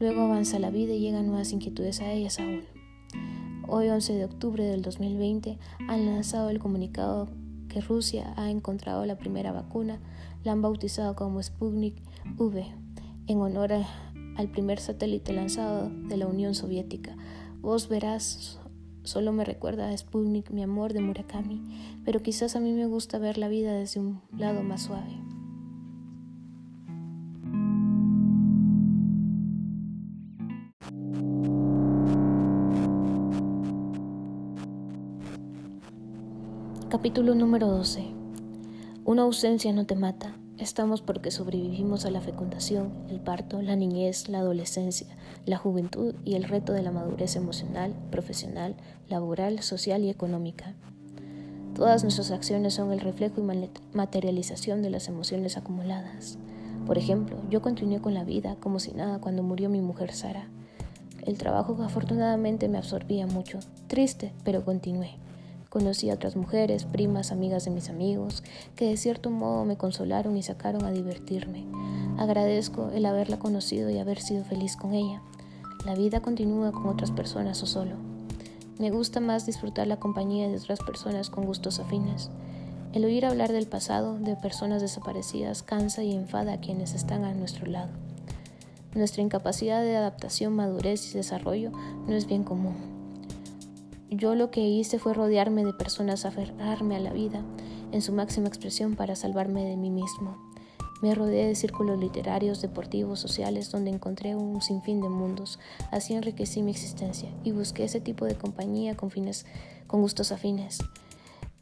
[0.00, 2.62] Luego avanza la vida y llegan nuevas inquietudes a ellas aún.
[3.68, 7.28] Hoy, 11 de octubre del 2020, han lanzado el comunicado
[7.68, 10.00] que Rusia ha encontrado la primera vacuna,
[10.44, 11.96] la han bautizado como Sputnik
[12.36, 12.66] V,
[13.26, 13.72] en honor
[14.36, 17.16] al primer satélite lanzado de la Unión Soviética.
[17.60, 18.60] Vos verás,
[19.02, 21.62] solo me recuerda a Sputnik, mi amor de Murakami,
[22.04, 25.18] pero quizás a mí me gusta ver la vida desde un lado más suave.
[36.90, 38.23] Capítulo número 12.
[39.06, 40.34] Una ausencia no te mata.
[40.56, 45.08] Estamos porque sobrevivimos a la fecundación, el parto, la niñez, la adolescencia,
[45.44, 48.76] la juventud y el reto de la madurez emocional, profesional,
[49.10, 50.72] laboral, social y económica.
[51.74, 56.38] Todas nuestras acciones son el reflejo y materialización de las emociones acumuladas.
[56.86, 60.48] Por ejemplo, yo continué con la vida como si nada cuando murió mi mujer Sara.
[61.26, 65.18] El trabajo afortunadamente me absorbía mucho, triste, pero continué.
[65.74, 68.44] Conocí a otras mujeres, primas, amigas de mis amigos,
[68.76, 71.64] que de cierto modo me consolaron y sacaron a divertirme.
[72.16, 75.20] Agradezco el haberla conocido y haber sido feliz con ella.
[75.84, 77.96] La vida continúa con otras personas o solo.
[78.78, 82.30] Me gusta más disfrutar la compañía de otras personas con gustos afines.
[82.92, 87.34] El oír hablar del pasado, de personas desaparecidas, cansa y enfada a quienes están a
[87.34, 87.90] nuestro lado.
[88.94, 91.72] Nuestra incapacidad de adaptación, madurez y desarrollo
[92.06, 92.93] no es bien común.
[94.10, 97.42] Yo lo que hice fue rodearme de personas, aferrarme a la vida
[97.92, 100.36] en su máxima expresión para salvarme de mí mismo.
[101.00, 105.58] Me rodeé de círculos literarios, deportivos, sociales, donde encontré un sinfín de mundos.
[105.90, 109.44] Así enriquecí mi existencia y busqué ese tipo de compañía con, fines,
[109.86, 110.78] con gustos afines.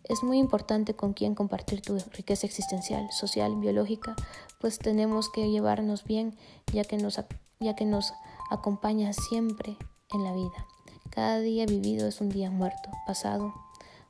[0.04, 4.14] Es muy importante con quién compartir tu riqueza existencial, social, biológica,
[4.60, 6.36] pues tenemos que llevarnos bien
[6.72, 7.20] ya que nos,
[7.60, 8.12] ya que nos
[8.50, 9.76] acompaña siempre
[10.12, 10.66] en la vida.
[11.14, 13.52] Cada día vivido es un día muerto, pasado,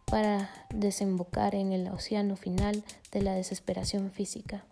[0.05, 4.65] para desembocar en el océano final de la desesperación física.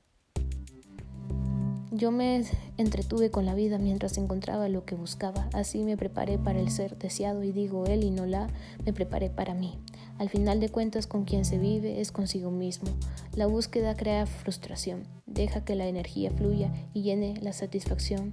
[1.90, 2.44] Yo me
[2.76, 6.96] entretuve con la vida mientras encontraba lo que buscaba, así me preparé para el ser
[6.96, 8.46] deseado y digo él y no la,
[8.84, 9.80] me preparé para mí.
[10.16, 12.90] Al final de cuentas con quien se vive es consigo mismo.
[13.34, 18.30] La búsqueda crea frustración, deja que la energía fluya y llene la satisfacción.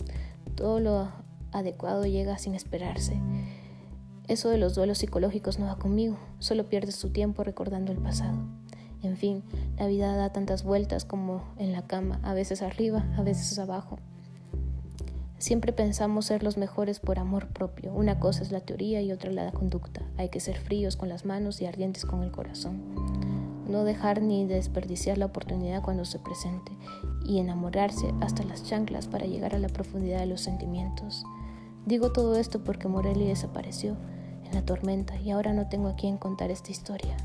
[0.54, 1.12] Todo lo
[1.52, 3.20] adecuado llega sin esperarse.
[4.28, 8.38] Eso de los duelos psicológicos no va conmigo, solo pierdes tu tiempo recordando el pasado.
[9.02, 9.42] En fin,
[9.78, 14.00] la vida da tantas vueltas como en la cama, a veces arriba, a veces abajo.
[15.38, 17.94] Siempre pensamos ser los mejores por amor propio.
[17.94, 20.02] Una cosa es la teoría y otra la conducta.
[20.18, 22.82] Hay que ser fríos con las manos y ardientes con el corazón.
[23.70, 26.72] No dejar ni desperdiciar la oportunidad cuando se presente
[27.24, 31.24] y enamorarse hasta las chanclas para llegar a la profundidad de los sentimientos.
[31.86, 33.96] Digo todo esto porque Morelli desapareció
[34.48, 37.16] en la tormenta y ahora no tengo a quien contar esta historia.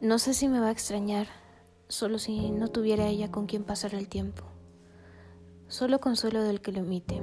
[0.00, 1.28] No sé si me va a extrañar,
[1.88, 4.44] solo si no tuviera ella con quien pasar el tiempo.
[5.68, 7.22] Solo consuelo del que lo emite,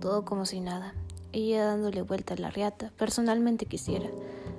[0.00, 0.94] todo como si nada.
[1.32, 4.08] Ella dándole vuelta a la riata, personalmente quisiera,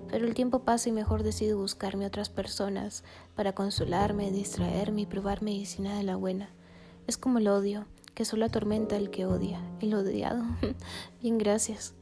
[0.09, 3.03] pero el tiempo pasa y mejor decido buscarme otras personas
[3.35, 6.49] para consolarme, distraerme y probar medicina de la buena.
[7.07, 9.61] Es como el odio, que solo atormenta al que odia.
[9.81, 10.43] El odiado.
[11.21, 11.93] Bien, gracias.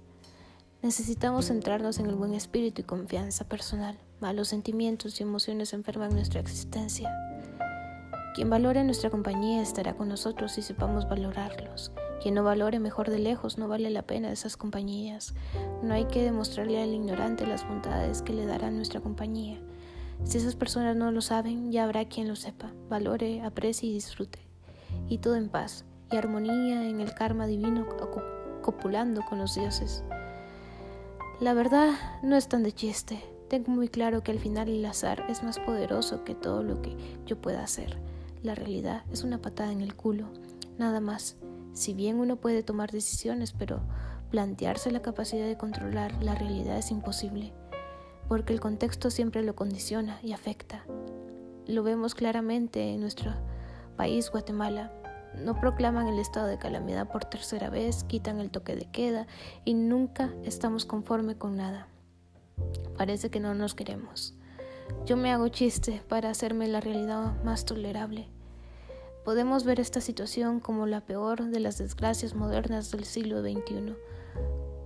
[0.82, 3.98] Necesitamos centrarnos en el buen espíritu y confianza personal.
[4.20, 7.10] Malos sentimientos y emociones enferman nuestra existencia.
[8.36, 11.92] Quien valore nuestra compañía estará con nosotros y sepamos valorarlos.
[12.24, 15.34] Quien no valore mejor de lejos no vale la pena esas compañías.
[15.82, 19.60] No hay que demostrarle al ignorante las bondades que le dará nuestra compañía.
[20.24, 24.40] Si esas personas no lo saben, ya habrá quien lo sepa, valore, aprecie y disfrute.
[25.10, 25.84] Y todo en paz
[26.14, 27.86] y armonía en el karma divino
[28.62, 30.06] copulando con los dioses.
[31.41, 31.91] La verdad
[32.22, 33.22] no es tan de chiste.
[33.50, 36.95] Tengo muy claro que al final el azar es más poderoso que todo lo que
[37.26, 37.98] yo pueda hacer.
[38.44, 40.30] La realidad es una patada en el culo,
[40.78, 41.36] nada más.
[41.74, 43.82] Si bien uno puede tomar decisiones, pero
[44.30, 47.54] plantearse la capacidad de controlar la realidad es imposible,
[48.28, 50.86] porque el contexto siempre lo condiciona y afecta.
[51.66, 53.34] Lo vemos claramente en nuestro
[53.95, 54.91] país, Guatemala.
[55.44, 59.26] No proclaman el estado de calamidad por tercera vez, quitan el toque de queda
[59.66, 61.88] y nunca estamos conforme con nada.
[62.98, 64.36] Parece que no nos queremos.
[65.06, 68.30] Yo me hago chiste para hacerme la realidad más tolerable.
[69.24, 73.95] Podemos ver esta situación como la peor de las desgracias modernas del siglo XXI,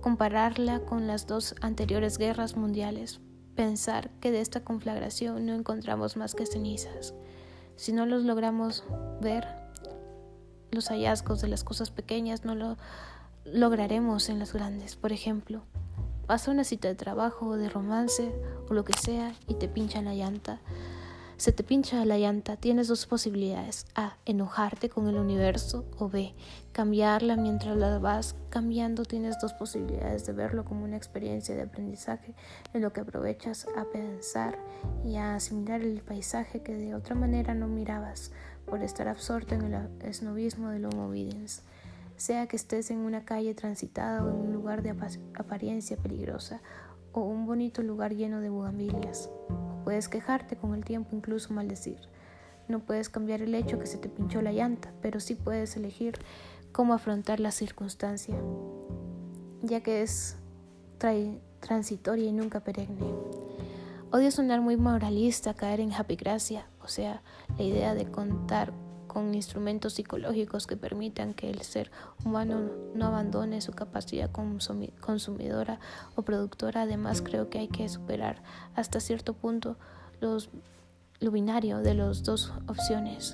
[0.00, 3.20] compararla con las dos anteriores guerras mundiales,
[3.56, 7.14] pensar que de esta conflagración no encontramos más que cenizas.
[7.74, 8.84] Si no los logramos
[9.20, 9.44] ver,
[10.70, 12.76] los hallazgos de las cosas pequeñas no lo
[13.44, 14.94] lograremos en las grandes.
[14.94, 15.62] Por ejemplo,
[16.28, 18.32] pasa una cita de trabajo o de romance
[18.68, 20.60] o lo que sea y te pinchan la llanta.
[21.38, 23.86] Se te pincha la llanta, tienes dos posibilidades.
[23.94, 24.16] A.
[24.24, 26.34] Enojarte con el universo o B.
[26.72, 29.04] Cambiarla mientras la vas cambiando.
[29.04, 32.34] Tienes dos posibilidades de verlo como una experiencia de aprendizaje
[32.74, 34.58] en lo que aprovechas a pensar
[35.04, 38.32] y a asimilar el paisaje que de otra manera no mirabas
[38.66, 41.62] por estar absorto en el esnovismo del Homo videns,
[42.16, 46.60] sea que estés en una calle transitada o en un lugar de apariencia peligrosa
[47.24, 49.30] un bonito lugar lleno de bugambilias.
[49.84, 51.98] Puedes quejarte con el tiempo, incluso maldecir.
[52.68, 56.18] No puedes cambiar el hecho que se te pinchó la llanta, pero sí puedes elegir
[56.72, 58.36] cómo afrontar la circunstancia,
[59.62, 60.36] ya que es
[61.60, 63.14] transitoria y nunca perenne.
[64.10, 67.22] Odio sonar muy moralista, caer en happy gracia, o sea,
[67.56, 68.72] la idea de contar
[69.08, 71.90] con instrumentos psicológicos que permitan que el ser
[72.24, 75.80] humano no abandone su capacidad consumidora
[76.14, 76.82] o productora.
[76.82, 78.42] Además, creo que hay que superar
[78.76, 79.76] hasta cierto punto
[80.20, 80.50] los,
[81.18, 83.32] lo binario de las dos opciones.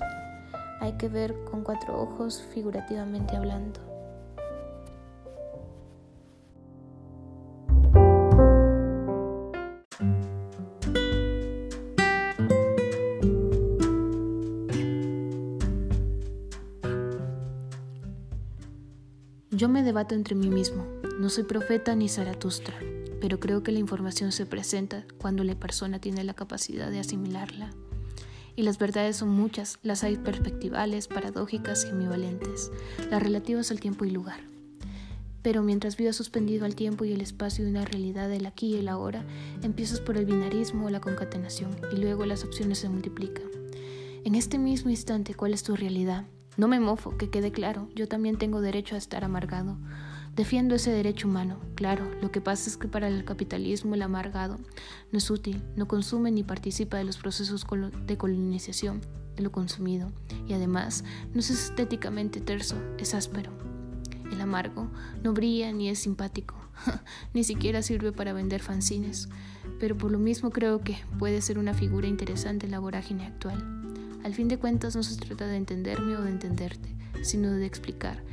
[0.79, 3.94] Hay que ver con cuatro ojos figurativamente hablando.
[19.95, 20.85] Debato entre mí mismo.
[21.21, 22.77] No soy profeta ni Zaratustra,
[23.21, 27.71] pero creo que la información se presenta cuando la persona tiene la capacidad de asimilarla.
[28.57, 32.73] Y las verdades son muchas, las hay perspectivales, paradójicas y ambivalentes,
[33.09, 34.41] las relativas al tiempo y lugar.
[35.41, 38.79] Pero mientras vivo suspendido al tiempo y el espacio de una realidad del aquí y
[38.79, 39.23] el ahora,
[39.63, 43.45] empiezas por el binarismo o la concatenación y luego las opciones se multiplican.
[44.25, 46.25] En este mismo instante, ¿cuál es tu realidad?
[46.57, 49.77] No me mofo, que quede claro, yo también tengo derecho a estar amargado.
[50.35, 54.57] Defiendo ese derecho humano, claro, lo que pasa es que para el capitalismo el amargado
[55.11, 57.65] no es útil, no consume ni participa de los procesos
[58.05, 59.01] de colonización
[59.35, 60.11] de lo consumido
[60.47, 61.03] y además
[61.33, 63.51] no es estéticamente terso, es áspero.
[64.31, 64.89] El amargo
[65.23, 66.55] no brilla ni es simpático,
[67.33, 69.29] ni siquiera sirve para vender fanzines,
[69.79, 73.74] pero por lo mismo creo que puede ser una figura interesante en la vorágine actual.
[74.25, 76.89] Al fin de cuentas no se trata de entenderme o de entenderte,
[77.21, 78.23] sino de explicar.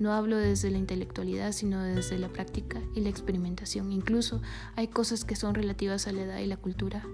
[0.00, 3.92] No hablo desde la intelectualidad, sino desde la práctica y la experimentación.
[3.92, 4.42] Incluso
[4.74, 7.06] hay cosas que son relativas a la edad y la cultura.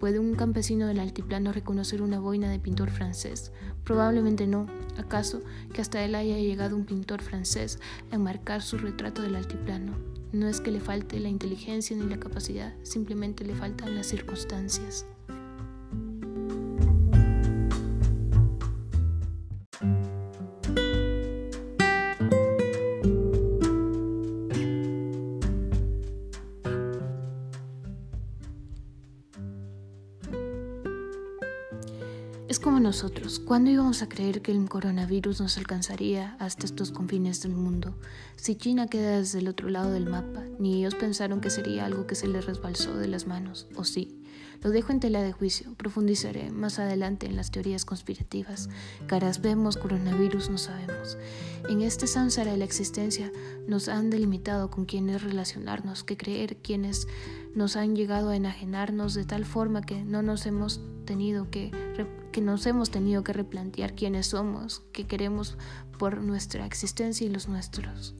[0.00, 3.52] ¿Puede un campesino del altiplano reconocer una boina de pintor francés?
[3.84, 4.66] Probablemente no.
[4.96, 5.42] ¿Acaso
[5.74, 7.80] que hasta él haya llegado un pintor francés
[8.10, 9.92] a enmarcar su retrato del altiplano?
[10.32, 15.04] No es que le falte la inteligencia ni la capacidad, simplemente le faltan las circunstancias.
[32.84, 37.94] Nosotros, ¿cuándo íbamos a creer que el coronavirus nos alcanzaría hasta estos confines del mundo?
[38.36, 42.06] Si China queda desde el otro lado del mapa, ni ellos pensaron que sería algo
[42.06, 44.20] que se les resbalsó de las manos, o sí.
[44.62, 48.68] Lo dejo en tela de juicio, profundizaré más adelante en las teorías conspirativas.
[49.06, 51.16] Caras vemos, coronavirus no sabemos.
[51.70, 53.32] En este samsara de la existencia
[53.66, 57.08] nos han delimitado con quienes relacionarnos, que creer quienes
[57.54, 61.70] nos han llegado a enajenarnos de tal forma que no nos hemos tenido que,
[62.34, 65.56] que nos hemos tenido que replantear quiénes somos, qué queremos
[66.00, 68.16] por nuestra existencia y los nuestros.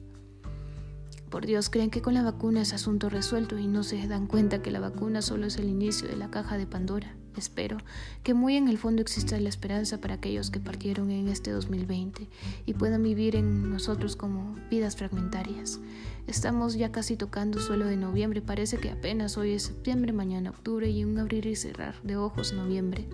[1.29, 4.61] Por Dios, creen que con la vacuna es asunto resuelto y no se dan cuenta
[4.61, 7.13] que la vacuna solo es el inicio de la caja de Pandora.
[7.35, 7.77] Espero
[8.23, 12.29] que muy en el fondo exista la esperanza para aquellos que partieron en este 2020
[12.65, 15.81] y puedan vivir en nosotros como vidas fragmentarias.
[16.25, 20.89] Estamos ya casi tocando suelo de noviembre, parece que apenas hoy es septiembre, mañana octubre
[20.89, 23.09] y un abrir y cerrar de ojos noviembre.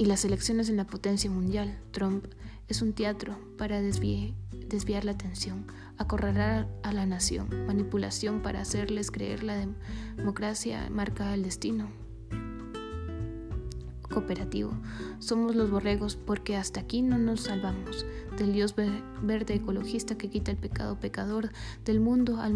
[0.00, 2.24] Y las elecciones en la potencia mundial, Trump,
[2.68, 5.66] es un teatro para desviar la atención,
[5.98, 9.62] acorralar a la nación, manipulación para hacerles creer la
[10.16, 11.90] democracia marca el destino
[14.10, 14.72] cooperativo.
[15.18, 18.06] Somos los borregos porque hasta aquí no nos salvamos.
[18.38, 21.50] Del Dios verde ecologista que quita el pecado pecador,
[21.84, 22.54] del mundo al,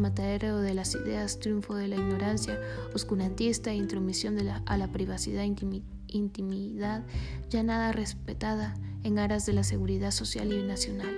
[0.00, 2.58] matadero de las ideas, triunfo de la ignorancia,
[2.92, 4.36] oscurantista e intromisión
[4.66, 5.91] a la privacidad, intimidad,
[7.50, 11.14] ya nada respetada en aras de la seguridad social y nacional.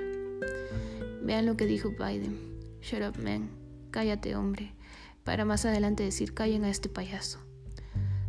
[1.23, 2.39] Vean lo que dijo Biden.
[2.83, 3.51] Shut up, man.
[3.91, 4.75] Cállate, hombre.
[5.25, 7.39] Para más adelante decir, callen a este payaso.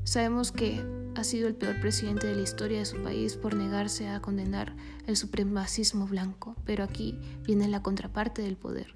[0.04, 0.82] Sabemos que
[1.16, 4.76] ha sido el peor presidente de la historia de su país por negarse a condenar
[5.08, 8.94] el supremacismo blanco, pero aquí viene la contraparte del poder.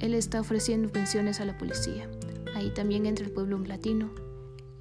[0.00, 2.08] Él está ofreciendo pensiones a la policía.
[2.54, 4.10] Ahí también entra el pueblo latino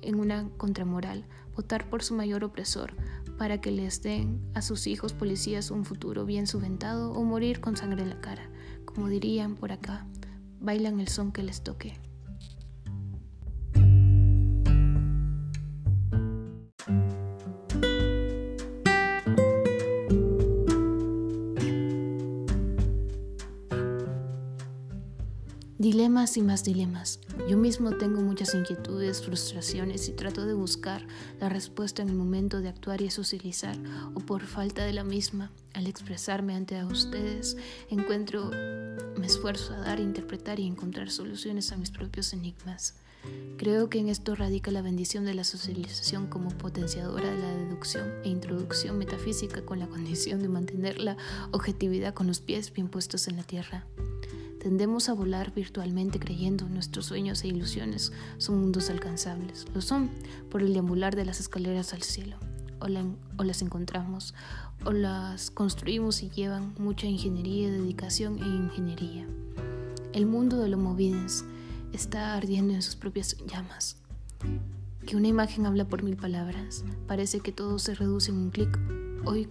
[0.01, 2.95] en una contramoral, votar por su mayor opresor
[3.37, 7.75] para que les den a sus hijos policías un futuro bien subventado o morir con
[7.75, 8.49] sangre en la cara.
[8.85, 10.05] Como dirían por acá,
[10.59, 11.99] bailan el son que les toque.
[25.85, 27.19] Dilemas y más dilemas.
[27.47, 31.05] Yo mismo tengo muchas inquietudes, frustraciones y trato de buscar
[31.39, 33.77] la respuesta en el momento de actuar y socializar
[34.15, 35.51] o por falta de la misma.
[35.75, 37.55] Al expresarme ante ustedes,
[37.91, 42.95] encuentro, me esfuerzo a dar, interpretar y encontrar soluciones a mis propios enigmas.
[43.57, 48.11] Creo que en esto radica la bendición de la socialización como potenciadora de la deducción
[48.25, 51.15] e introducción metafísica con la condición de mantener la
[51.51, 53.85] objetividad con los pies bien puestos en la tierra.
[54.65, 59.67] Tendemos a volar virtualmente creyendo nuestros sueños e ilusiones son mundos alcanzables.
[59.75, 60.09] Lo son
[60.49, 62.37] por el deambular de las escaleras al cielo.
[62.79, 64.33] O, las encontramos,
[64.83, 69.27] o las construimos y llevan mucha ingeniería, dedicación e ingeniería.
[70.13, 71.45] El mundo de los movides
[71.95, 73.97] está ardiendo en sus propias llamas.
[75.07, 76.83] Que una imagen habla por mil palabras.
[77.07, 78.79] Parece que todo se reduce en un clic.
[79.25, 79.49] Hoy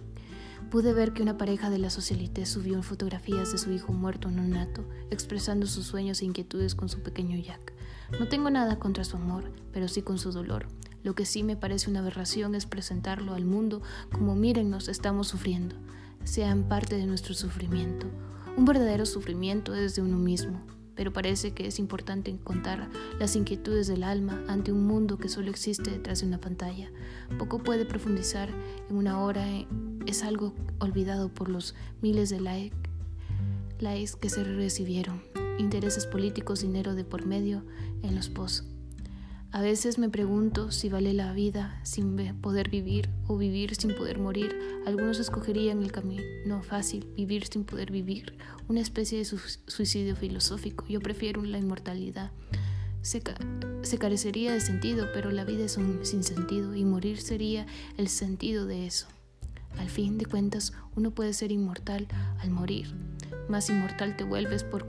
[0.69, 4.39] Pude ver que una pareja de la socialité subió fotografías de su hijo muerto en
[4.39, 7.73] un nato, expresando sus sueños e inquietudes con su pequeño Jack.
[8.19, 10.67] No tengo nada contra su amor, pero sí con su dolor.
[11.03, 13.81] Lo que sí me parece una aberración es presentarlo al mundo
[14.11, 15.75] como mírennos, estamos sufriendo.
[16.23, 18.07] Sean parte de nuestro sufrimiento.
[18.57, 20.61] Un verdadero sufrimiento es de uno mismo,
[20.95, 22.89] pero parece que es importante contar
[23.19, 26.89] las inquietudes del alma ante un mundo que solo existe detrás de una pantalla.
[27.37, 28.49] Poco puede profundizar
[28.89, 29.45] en una hora,
[30.05, 35.21] es algo olvidado por los miles de likes que se recibieron,
[35.57, 37.63] intereses políticos, dinero de por medio
[38.01, 38.74] en los posts.
[39.55, 44.19] A veces me pregunto si vale la vida sin poder vivir o vivir sin poder
[44.19, 44.53] morir.
[44.85, 48.37] Algunos escogerían el camino fácil, vivir sin poder vivir,
[48.67, 50.85] una especie de suicidio filosófico.
[50.89, 52.31] Yo prefiero la inmortalidad.
[53.01, 53.21] Se,
[53.97, 57.65] carecería de sentido, pero la vida es un sinsentido y morir sería
[57.95, 59.07] el sentido de eso.
[59.77, 62.09] Al fin de cuentas, uno puede ser inmortal
[62.39, 62.93] al morir.
[63.47, 64.83] Más inmortal te vuelves por,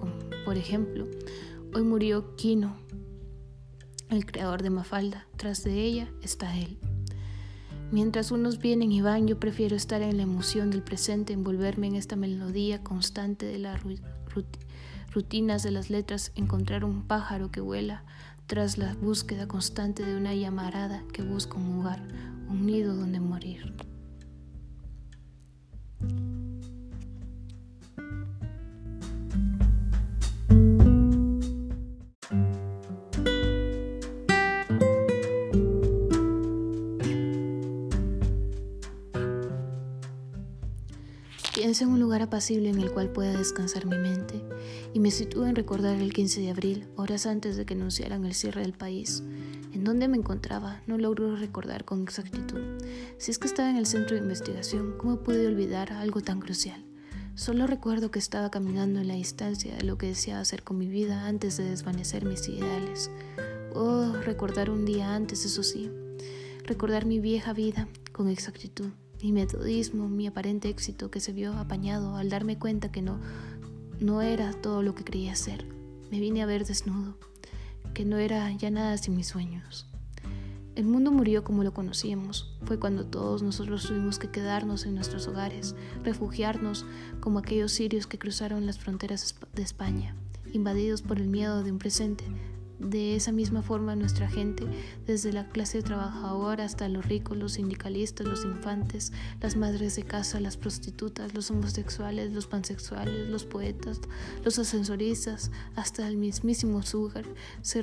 [0.45, 1.07] por ejemplo,
[1.73, 2.77] hoy murió Kino,
[4.11, 5.27] el creador de Mafalda.
[5.37, 6.79] Tras de ella está él.
[7.93, 11.95] Mientras unos vienen y van, yo prefiero estar en la emoción del presente, envolverme en
[11.95, 13.81] esta melodía constante de las
[15.13, 18.05] rutinas de las letras, encontrar un pájaro que vuela
[18.47, 22.03] tras la búsqueda constante de una llamarada que busca un lugar,
[22.49, 23.75] un nido donde morir.
[41.67, 44.41] Pienso en un lugar apacible en el cual pueda descansar mi mente
[44.95, 48.35] y me sitúo en recordar el 15 de abril, horas antes de que anunciaran el
[48.35, 49.25] cierre del país.
[49.73, 50.81] ¿En dónde me encontraba?
[50.87, 52.61] No logro recordar con exactitud.
[53.19, 56.85] Si es que estaba en el centro de investigación, ¿cómo pude olvidar algo tan crucial?
[57.35, 60.87] Solo recuerdo que estaba caminando en la distancia de lo que deseaba hacer con mi
[60.87, 63.11] vida antes de desvanecer mis ideales.
[63.75, 65.91] Oh, recordar un día antes, eso sí.
[66.63, 68.91] Recordar mi vieja vida con exactitud
[69.23, 73.19] mi metodismo, mi aparente éxito que se vio apañado al darme cuenta que no,
[74.01, 75.65] no era todo lo que creía ser.
[76.11, 77.17] Me vine a ver desnudo,
[77.95, 79.87] que no era ya nada sin mis sueños.
[80.77, 82.55] El mundo murió como lo conocíamos.
[82.65, 85.75] Fue cuando todos nosotros tuvimos que quedarnos en nuestros hogares,
[86.05, 86.85] refugiarnos
[87.21, 90.15] como aquellos sirios que cruzaron las fronteras de España,
[90.53, 92.25] invadidos por el miedo de un presente
[92.79, 94.65] de esa misma forma nuestra gente,
[95.07, 100.41] desde la clase trabajadora hasta los ricos, los sindicalistas, los infantes, las madres de casa,
[100.41, 104.01] las prostitutas, los homosexuales, los pansexuales, los poetas,
[104.45, 107.25] los ascensoristas, hasta el mismísimo Sugar,
[107.63, 107.83] se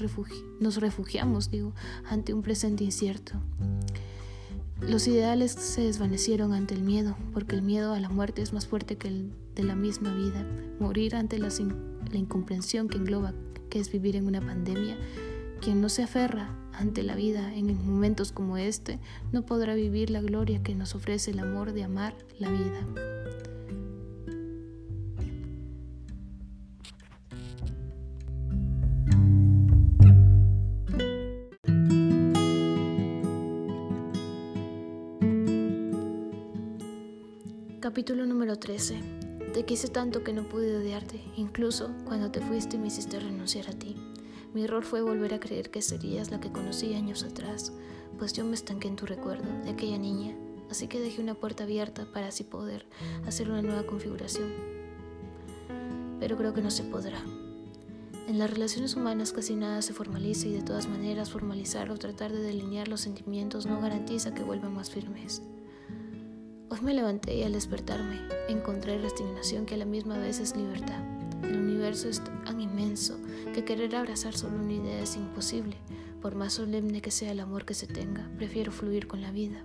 [0.59, 1.73] nos refugiamos, digo,
[2.09, 3.33] ante un presente incierto.
[4.81, 8.67] Los ideales se desvanecieron ante el miedo, porque el miedo a la muerte es más
[8.67, 10.45] fuerte que el de la misma vida.
[10.79, 11.49] Morir ante la
[12.11, 13.33] incomprensión que engloba
[13.73, 14.95] que es vivir en una pandemia,
[15.59, 18.99] quien no se aferra ante la vida en momentos como este,
[19.31, 22.85] no podrá vivir la gloria que nos ofrece el amor de amar la vida.
[37.81, 39.22] Capítulo número 13
[39.53, 43.69] te quise tanto que no pude odiarte, incluso cuando te fuiste y me hiciste renunciar
[43.69, 43.95] a ti.
[44.51, 47.71] Mi error fue volver a creer que serías la que conocí años atrás,
[48.17, 50.35] pues yo me estanqué en tu recuerdo de aquella niña,
[50.71, 52.87] así que dejé una puerta abierta para así poder
[53.27, 54.51] hacer una nueva configuración.
[56.19, 57.21] Pero creo que no se podrá.
[58.27, 62.31] En las relaciones humanas casi nada se formaliza y de todas maneras formalizar o tratar
[62.31, 65.43] de delinear los sentimientos no garantiza que vuelvan más firmes.
[66.69, 68.19] Hoy me levanté y al despertarme
[68.49, 71.01] encontré resignación que a la misma vez es libertad.
[71.43, 73.19] El universo es tan inmenso
[73.53, 75.77] que querer abrazar solo una idea es imposible.
[76.21, 79.63] Por más solemne que sea el amor que se tenga, prefiero fluir con la vida.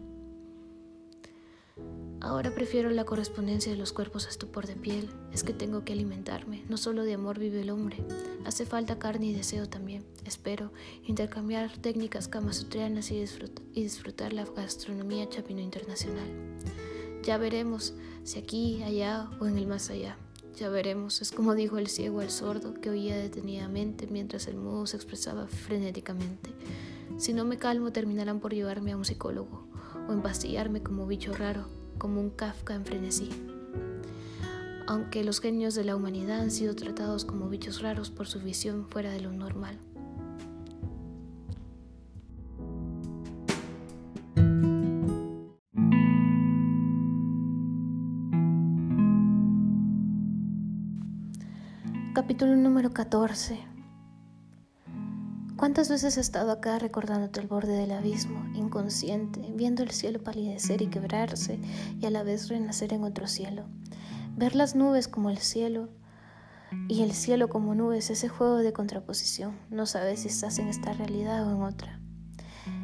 [2.20, 5.08] Ahora prefiero la correspondencia de los cuerpos a estupor de piel.
[5.32, 6.64] Es que tengo que alimentarme.
[6.68, 7.98] No solo de amor vive el hombre.
[8.44, 10.04] Hace falta carne y deseo también.
[10.24, 10.72] Espero
[11.04, 13.24] intercambiar técnicas kamasutrianas y,
[13.72, 16.26] y disfrutar la gastronomía chapino internacional.
[17.22, 20.16] Ya veremos si aquí, allá o en el más allá.
[20.58, 24.86] Ya veremos, es como dijo el ciego al sordo que oía detenidamente mientras el mudo
[24.88, 26.50] se expresaba frenéticamente.
[27.16, 29.68] Si no me calmo terminarán por llevarme a un psicólogo
[30.08, 33.28] o empastillarme como bicho raro, como un Kafka en frenesí.
[34.86, 38.86] Aunque los genios de la humanidad han sido tratados como bichos raros por su visión
[38.88, 39.78] fuera de lo normal.
[52.14, 53.77] Capítulo número 14.
[55.58, 60.82] ¿Cuántas veces he estado acá recordándote el borde del abismo, inconsciente, viendo el cielo palidecer
[60.82, 61.58] y quebrarse
[62.00, 63.64] y a la vez renacer en otro cielo?
[64.36, 65.88] Ver las nubes como el cielo
[66.86, 69.58] y el cielo como nubes, ese juego de contraposición.
[69.68, 72.00] No sabes si estás en esta realidad o en otra.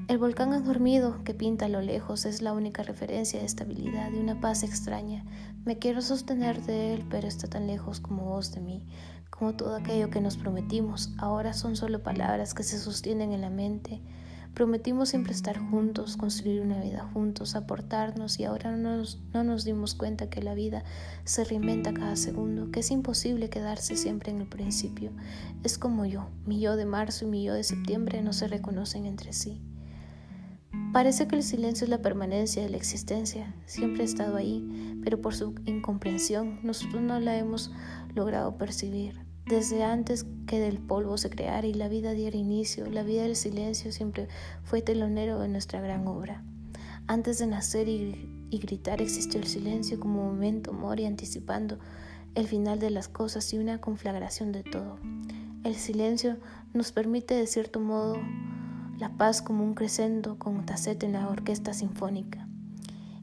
[0.08, 4.18] El volcán adormido que pinta a lo lejos es la única referencia de estabilidad, de
[4.18, 5.24] una paz extraña.
[5.64, 8.84] Me quiero sostener de él, pero está tan lejos como vos de mí
[9.36, 13.50] como todo aquello que nos prometimos, ahora son solo palabras que se sostienen en la
[13.50, 14.00] mente.
[14.54, 19.64] Prometimos siempre estar juntos, construir una vida juntos, aportarnos y ahora no nos, no nos
[19.64, 20.84] dimos cuenta que la vida
[21.24, 25.10] se reinventa cada segundo, que es imposible quedarse siempre en el principio.
[25.64, 29.04] Es como yo, mi yo de marzo y mi yo de septiembre no se reconocen
[29.04, 29.60] entre sí.
[30.92, 35.20] Parece que el silencio es la permanencia de la existencia, siempre ha estado ahí, pero
[35.20, 37.72] por su incomprensión nosotros no la hemos
[38.14, 39.23] logrado percibir.
[39.46, 43.36] Desde antes que del polvo se creara y la vida diera inicio, la vida del
[43.36, 44.28] silencio siempre
[44.62, 46.42] fue telonero de nuestra gran obra.
[47.06, 51.78] Antes de nacer y, gritar existió el silencio como momento mori anticipando
[52.34, 54.98] el final de las cosas y una conflagración de todo.
[55.64, 56.38] El silencio
[56.72, 58.16] nos permite de cierto modo
[58.98, 62.48] la paz como un crescendo con tacete en la orquesta sinfónica.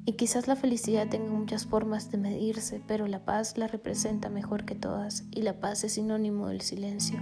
[0.04, 4.66] Y quizás la felicidad tenga muchas formas de medirse, pero la paz la representa mejor
[4.66, 7.20] que todas y la paz es sinónimo del silencio.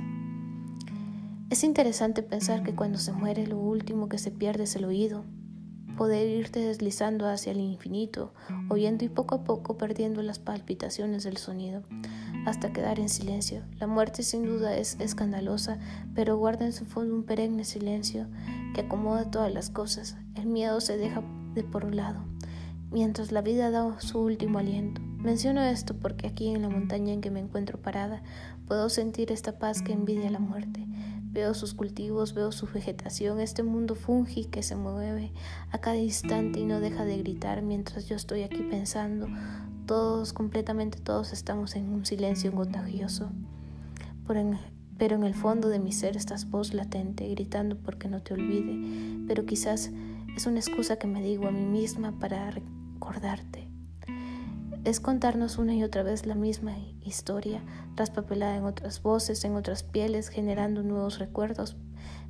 [1.50, 5.26] Es interesante pensar que cuando se muere lo último que se pierde es el oído,
[5.98, 8.34] poder irte deslizando hacia el infinito,
[8.70, 11.84] oyendo y poco a poco perdiendo las palpitaciones del sonido,
[12.46, 13.64] hasta quedar en silencio.
[13.78, 15.80] La muerte sin duda es escandalosa,
[16.16, 18.28] pero guarda en su fondo un perenne silencio
[18.74, 20.16] que acomoda todas las cosas.
[20.36, 21.22] El miedo se deja
[21.56, 22.24] de por un lado
[22.92, 25.02] mientras la vida da su último aliento.
[25.20, 28.24] Menciono esto porque aquí en la montaña en que me encuentro parada
[28.68, 30.86] puedo sentir esta paz que envidia la muerte.
[31.32, 35.32] Veo sus cultivos, veo su vegetación, este mundo fungi que se mueve
[35.72, 39.28] a cada instante y no deja de gritar mientras yo estoy aquí pensando.
[39.86, 43.30] Todos, completamente todos estamos en un silencio contagioso.
[44.26, 49.26] pero en el fondo de mi ser estás voz latente, gritando porque no te olvide.
[49.28, 49.92] Pero quizás
[50.36, 52.48] es una excusa que me digo a mí misma para
[54.86, 57.62] es contarnos una y otra vez la misma historia,
[57.96, 61.76] traspapelada en otras voces, en otras pieles, generando nuevos recuerdos,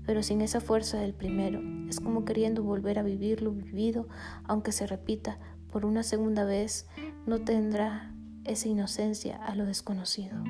[0.06, 1.62] pero sin esa fuerza del primero.
[1.88, 4.08] Es como queriendo volver a vivir lo vivido,
[4.46, 5.38] aunque se repita
[5.72, 6.88] por una segunda vez,
[7.28, 8.12] no tendrá
[8.44, 10.44] esa inocencia a lo desconocido.